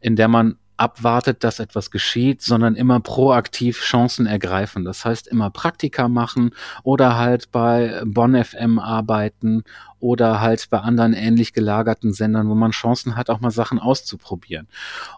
in 0.00 0.16
der 0.16 0.28
man 0.28 0.58
abwartet, 0.76 1.44
dass 1.44 1.60
etwas 1.60 1.90
geschieht, 1.90 2.42
sondern 2.42 2.74
immer 2.74 3.00
proaktiv 3.00 3.80
Chancen 3.80 4.26
ergreifen. 4.26 4.84
Das 4.84 5.04
heißt, 5.04 5.26
immer 5.28 5.50
Praktika 5.50 6.08
machen 6.08 6.50
oder 6.82 7.16
halt 7.16 7.50
bei 7.50 8.02
Bonn 8.04 8.42
FM 8.42 8.78
arbeiten 8.78 9.64
oder 10.00 10.40
halt 10.40 10.68
bei 10.70 10.78
anderen 10.78 11.14
ähnlich 11.14 11.52
gelagerten 11.52 12.12
Sendern, 12.12 12.48
wo 12.48 12.54
man 12.54 12.72
Chancen 12.72 13.16
hat, 13.16 13.30
auch 13.30 13.40
mal 13.40 13.50
Sachen 13.50 13.78
auszuprobieren. 13.78 14.68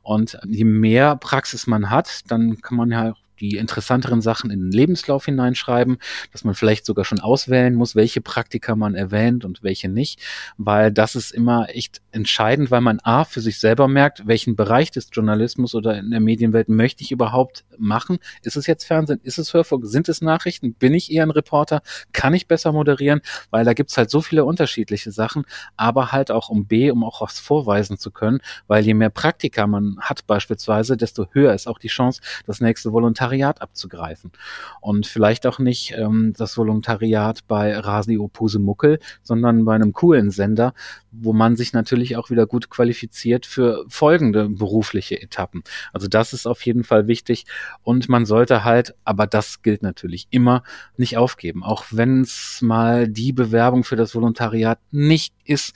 Und 0.02 0.38
je 0.46 0.64
mehr 0.64 1.16
Praxis 1.16 1.66
man 1.66 1.90
hat, 1.90 2.30
dann 2.30 2.60
kann 2.60 2.76
man 2.76 2.90
ja 2.90 3.14
die 3.40 3.56
interessanteren 3.56 4.20
Sachen 4.20 4.50
in 4.50 4.60
den 4.60 4.72
Lebenslauf 4.72 5.24
hineinschreiben, 5.24 5.98
dass 6.32 6.44
man 6.44 6.54
vielleicht 6.54 6.86
sogar 6.86 7.04
schon 7.04 7.20
auswählen 7.20 7.74
muss, 7.74 7.94
welche 7.94 8.20
Praktika 8.20 8.76
man 8.76 8.94
erwähnt 8.94 9.44
und 9.44 9.62
welche 9.62 9.88
nicht, 9.88 10.20
weil 10.56 10.92
das 10.92 11.14
ist 11.14 11.30
immer 11.30 11.68
echt 11.70 12.00
entscheidend, 12.10 12.70
weil 12.70 12.80
man 12.80 13.00
A 13.02 13.24
für 13.24 13.40
sich 13.40 13.58
selber 13.58 13.88
merkt, 13.88 14.26
welchen 14.26 14.56
Bereich 14.56 14.90
des 14.90 15.08
Journalismus 15.12 15.74
oder 15.74 15.98
in 15.98 16.10
der 16.10 16.20
Medienwelt 16.20 16.68
möchte 16.68 17.02
ich 17.02 17.12
überhaupt 17.12 17.64
machen. 17.78 18.18
Ist 18.42 18.56
es 18.56 18.66
jetzt 18.66 18.84
Fernsehen? 18.84 19.20
Ist 19.22 19.38
es 19.38 19.54
Hörfunk? 19.54 19.86
Sind 19.86 20.08
es 20.08 20.20
Nachrichten? 20.20 20.74
Bin 20.74 20.94
ich 20.94 21.12
eher 21.12 21.24
ein 21.24 21.30
Reporter? 21.30 21.82
Kann 22.12 22.34
ich 22.34 22.48
besser 22.48 22.72
moderieren? 22.72 23.20
Weil 23.50 23.64
da 23.64 23.72
gibt's 23.72 23.96
halt 23.96 24.10
so 24.10 24.20
viele 24.20 24.44
unterschiedliche 24.44 25.12
Sachen, 25.12 25.44
aber 25.76 26.12
halt 26.12 26.30
auch 26.30 26.48
um 26.48 26.66
B, 26.66 26.90
um 26.90 27.04
auch 27.04 27.20
was 27.20 27.38
vorweisen 27.38 27.98
zu 27.98 28.10
können, 28.10 28.40
weil 28.66 28.84
je 28.84 28.94
mehr 28.94 29.10
Praktika 29.10 29.66
man 29.66 29.96
hat 30.00 30.26
beispielsweise, 30.26 30.96
desto 30.96 31.26
höher 31.32 31.54
ist 31.54 31.68
auch 31.68 31.78
die 31.78 31.88
Chance, 31.88 32.20
das 32.46 32.60
nächste 32.60 32.92
Volontariat 32.92 33.27
Volontariat 33.28 33.60
abzugreifen. 33.60 34.32
Und 34.80 35.06
vielleicht 35.06 35.46
auch 35.46 35.58
nicht 35.58 35.92
ähm, 35.96 36.32
das 36.36 36.56
Volontariat 36.56 37.46
bei 37.46 37.76
Radio 37.76 38.28
Pusemuckel, 38.28 38.98
sondern 39.22 39.64
bei 39.64 39.74
einem 39.74 39.92
coolen 39.92 40.30
Sender, 40.30 40.72
wo 41.10 41.32
man 41.32 41.56
sich 41.56 41.72
natürlich 41.72 42.16
auch 42.16 42.30
wieder 42.30 42.46
gut 42.46 42.70
qualifiziert 42.70 43.46
für 43.46 43.84
folgende 43.88 44.48
berufliche 44.48 45.20
Etappen. 45.20 45.62
Also 45.92 46.08
das 46.08 46.32
ist 46.32 46.46
auf 46.46 46.64
jeden 46.64 46.84
Fall 46.84 47.06
wichtig 47.06 47.44
und 47.82 48.08
man 48.08 48.26
sollte 48.26 48.64
halt, 48.64 48.94
aber 49.04 49.26
das 49.26 49.62
gilt 49.62 49.82
natürlich 49.82 50.26
immer, 50.30 50.62
nicht 50.96 51.16
aufgeben. 51.16 51.62
Auch 51.62 51.84
wenn 51.90 52.22
es 52.22 52.60
mal 52.62 53.08
die 53.08 53.32
Bewerbung 53.32 53.84
für 53.84 53.96
das 53.96 54.14
Volontariat 54.14 54.78
nicht 54.90 55.34
ist, 55.44 55.74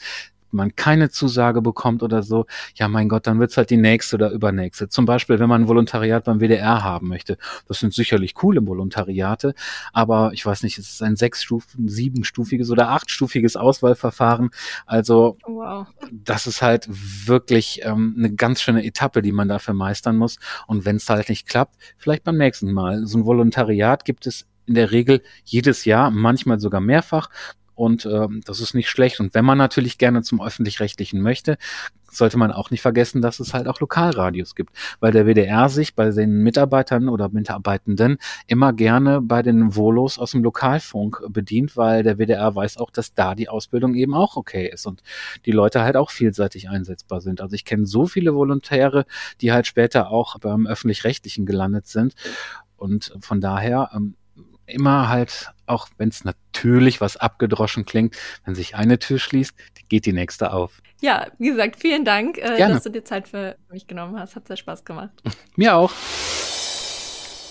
man 0.53 0.77
keine 0.77 1.11
Zusage 1.11 1.62
bekommt 1.62 2.03
oder 2.03 2.23
so, 2.23 2.47
ja 2.75 2.88
mein 2.88 3.09
Gott, 3.09 3.27
dann 3.27 3.41
wird's 3.41 3.57
halt 3.57 3.71
die 3.71 3.77
nächste 3.77 4.17
oder 4.17 4.31
übernächste. 4.31 4.88
Zum 4.88 5.05
Beispiel, 5.05 5.38
wenn 5.38 5.49
man 5.49 5.62
ein 5.62 5.69
Volontariat 5.69 6.25
beim 6.25 6.41
WDR 6.41 6.83
haben 6.83 7.09
möchte. 7.09 7.38
Das 7.69 7.81
sind 7.81 7.95
sicherlich 7.95 8.35
coole 8.35 8.67
Volontariate, 8.67 9.55
aber 9.93 10.33
ich 10.33 10.45
weiß 10.45 10.62
nicht, 10.62 10.79
es 10.79 10.91
ist 10.91 11.03
ein 11.03 11.17
sechsstufiges, 11.17 11.95
siebenstufiges 11.95 12.71
oder 12.71 12.91
achtstufiges 12.91 13.57
Auswahlverfahren. 13.57 14.51
Also 14.87 15.38
wow. 15.45 15.87
das 16.11 16.47
ist 16.47 16.62
halt 16.62 16.88
wirklich 16.88 17.81
ähm, 17.85 18.15
eine 18.19 18.35
ganz 18.35 18.61
schöne 18.62 18.85
Etappe, 18.85 19.23
die 19.23 19.33
man 19.33 19.49
dafür 19.49 19.75
meistern 19.75 20.17
muss. 20.17 20.38
Und 20.67 20.85
wenn 20.85 20.97
es 20.97 21.09
halt 21.09 21.29
nicht 21.29 21.49
klappt, 21.49 21.77
vielleicht 21.97 22.25
beim 22.25 22.37
nächsten 22.37 22.73
Mal. 22.73 23.07
So 23.07 23.19
ein 23.19 23.25
Volontariat 23.25 24.05
gibt 24.05 24.27
es 24.27 24.47
in 24.67 24.75
der 24.75 24.93
Regel 24.93 25.23
jedes 25.45 25.85
Jahr, 25.85 26.11
manchmal 26.11 26.61
sogar 26.61 26.81
mehrfach. 26.81 27.29
Und 27.83 28.07
ähm, 28.07 28.42
das 28.45 28.61
ist 28.61 28.75
nicht 28.75 28.88
schlecht. 28.88 29.18
Und 29.18 29.35
wenn 29.35 29.45
man 29.45 29.59
natürlich 29.59 29.99
gerne 29.99 30.23
zum 30.23 30.40
öffentlich-rechtlichen 30.40 31.21
möchte, 31.21 31.59
sollte 32.09 32.38
man 32.38 32.53
auch 32.53 32.71
nicht 32.71 32.81
vergessen, 32.81 33.21
dass 33.21 33.40
es 33.40 33.55
halt 33.55 33.66
auch 33.66 33.81
Lokalradios 33.81 34.55
gibt, 34.55 34.71
weil 35.01 35.11
der 35.11 35.27
WDR 35.27 35.68
sich 35.68 35.97
bei 35.97 36.09
den 36.11 36.45
Mitarbeitern 36.45 37.09
oder 37.09 37.29
Mitarbeitenden 37.31 38.18
immer 38.47 38.73
gerne 38.73 39.21
bei 39.21 39.42
den 39.42 39.75
Volos 39.75 40.16
aus 40.21 40.31
dem 40.31 40.45
Lokalfunk 40.45 41.25
bedient, 41.29 41.77
weil 41.77 42.05
der 42.05 42.18
WDR 42.18 42.55
weiß 42.55 42.77
auch, 42.77 42.92
dass 42.92 43.14
da 43.14 43.35
die 43.35 43.49
Ausbildung 43.49 43.97
eben 43.97 44.14
auch 44.14 44.37
okay 44.37 44.71
ist 44.73 44.87
und 44.87 45.03
die 45.45 45.51
Leute 45.51 45.83
halt 45.83 45.97
auch 45.97 46.12
vielseitig 46.12 46.68
einsetzbar 46.68 47.21
sind. 47.21 47.40
Also 47.40 47.57
ich 47.57 47.64
kenne 47.64 47.87
so 47.87 48.07
viele 48.07 48.33
Volontäre, 48.33 49.07
die 49.40 49.51
halt 49.51 49.66
später 49.66 50.12
auch 50.12 50.38
beim 50.38 50.68
öffentlich-rechtlichen 50.68 51.47
gelandet 51.47 51.88
sind 51.88 52.14
und 52.77 53.12
von 53.18 53.40
daher 53.40 53.90
ähm, 53.92 54.14
immer 54.66 55.09
halt, 55.09 55.51
auch 55.66 55.88
wenn 55.98 56.09
es 56.09 56.25
natürlich 56.25 57.01
was 57.01 57.16
abgedroschen 57.16 57.85
klingt, 57.85 58.16
wenn 58.44 58.55
sich 58.55 58.75
eine 58.75 58.98
Tür 58.98 59.18
schließt, 59.18 59.55
geht 59.88 60.07
die 60.07 60.12
nächste 60.12 60.53
auf. 60.53 60.81
Ja, 61.01 61.27
wie 61.38 61.48
gesagt, 61.48 61.77
vielen 61.79 62.05
Dank, 62.05 62.38
äh, 62.38 62.57
dass 62.59 62.85
du 62.85 62.90
dir 62.90 63.05
Zeit 63.05 63.29
für 63.29 63.57
mich 63.70 63.87
genommen 63.87 64.18
hast. 64.18 64.37
Hat 64.37 64.46
sehr 64.46 64.57
Spaß 64.57 64.85
gemacht. 64.85 65.11
Mir 65.57 65.77
auch. 65.77 65.92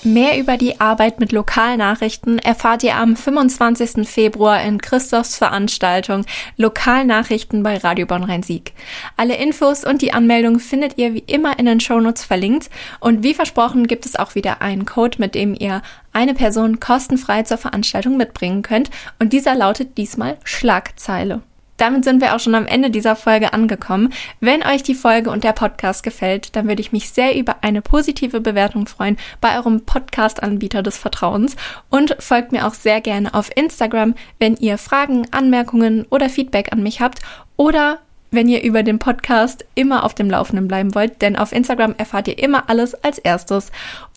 Mehr 0.04 0.40
über 0.40 0.58
die 0.58 0.82
Arbeit 0.82 1.20
mit 1.20 1.32
Lokalnachrichten 1.32 2.40
erfahrt 2.40 2.82
ihr 2.82 2.96
am 2.96 3.16
25. 3.16 4.10
Februar 4.10 4.60
in 4.64 4.82
Christophs 4.82 5.38
Veranstaltung 5.38 6.26
Lokalnachrichten 6.58 7.62
bei 7.62 7.78
Radio 7.78 8.08
Bonn 8.08 8.24
Rhein-Sieg. 8.24 8.74
Alle 9.16 9.36
Infos 9.36 9.84
und 9.84 10.02
die 10.02 10.12
Anmeldung 10.12 10.58
findet 10.58 10.98
ihr 10.98 11.14
wie 11.14 11.24
immer 11.28 11.60
in 11.60 11.68
den 11.68 11.80
Shownotes 11.80 12.24
verlinkt 12.24 12.72
und 13.00 13.22
wie 13.22 13.36
versprochen 13.36 13.86
gibt 13.86 14.08
es 14.08 14.16
auch 14.16 14.34
wieder 14.34 14.64
einen 14.64 14.88
Code, 14.88 15.20
mit 15.20 15.36
dem 15.36 15.54
ihr 15.54 15.84
eine 16.14 16.34
Person 16.34 16.80
kostenfrei 16.80 17.44
zur 17.44 17.60
Veranstaltung 17.60 18.18
mitbringen 18.18 18.64
könnt 18.64 18.90
und 19.20 19.34
dieser 19.34 19.54
lautet 19.54 20.00
diesmal 20.00 20.40
Schlagzeile. 20.44 21.44
Damit 21.82 22.06
sind 22.06 22.22
wir 22.22 22.36
auch 22.36 22.40
schon 22.40 22.54
am 22.54 22.68
Ende 22.68 22.92
dieser 22.92 23.16
Folge 23.16 23.54
angekommen. 23.54 24.14
Wenn 24.40 24.64
euch 24.64 24.84
die 24.84 24.94
Folge 24.94 25.32
und 25.32 25.44
der 25.44 25.54
Podcast 25.54 26.04
gefällt, 26.04 26.56
dann 26.56 26.68
würde 26.68 26.82
ich 26.82 26.92
mich 26.92 27.10
sehr 27.10 27.36
über 27.36 27.56
eine 27.62 27.82
positive 27.82 28.40
Bewertung 28.40 28.86
freuen 28.86 29.18
bei 29.42 29.58
eurem 29.58 29.82
Podcast-Anbieter 29.82 30.84
des 30.84 31.00
Vertrauens 31.00 31.56
und 31.90 32.16
folgt 32.20 32.52
mir 32.52 32.68
auch 32.68 32.76
sehr 32.76 33.02
gerne 33.02 33.34
auf 33.34 33.50
Instagram, 33.56 34.14
wenn 34.38 34.58
ihr 34.58 34.78
Fragen, 34.78 35.26
Anmerkungen 35.32 36.06
oder 36.12 36.30
Feedback 36.30 36.72
an 36.72 36.84
mich 36.84 37.02
habt 37.02 37.20
oder 37.58 37.98
wenn 38.30 38.48
ihr 38.48 38.64
über 38.64 38.84
den 38.84 39.00
Podcast 39.00 39.66
immer 39.74 40.04
auf 40.04 40.14
dem 40.14 40.30
Laufenden 40.30 40.68
bleiben 40.68 40.94
wollt, 40.94 41.22
denn 41.24 41.36
auf 41.36 41.52
Instagram 41.52 41.96
erfahrt 41.98 42.28
ihr 42.28 42.38
immer 42.38 42.70
alles 42.70 42.94
als 42.94 43.18
erstes. 43.18 43.72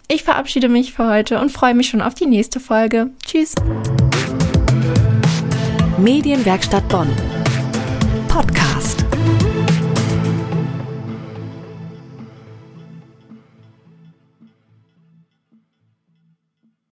Ich 0.07 0.23
verabschiede 0.23 0.69
mich 0.69 0.93
für 0.93 1.09
heute 1.09 1.41
und 1.41 1.51
freue 1.51 1.75
mich 1.75 1.89
schon 1.89 2.03
auf 2.03 2.15
die 2.15 2.27
nächste 2.27 2.61
Folge. 2.61 3.09
Tschüss. 3.25 3.55
Medienwerkstatt 5.97 6.87
Bonn 6.89 7.09
Podcast. 8.35 8.64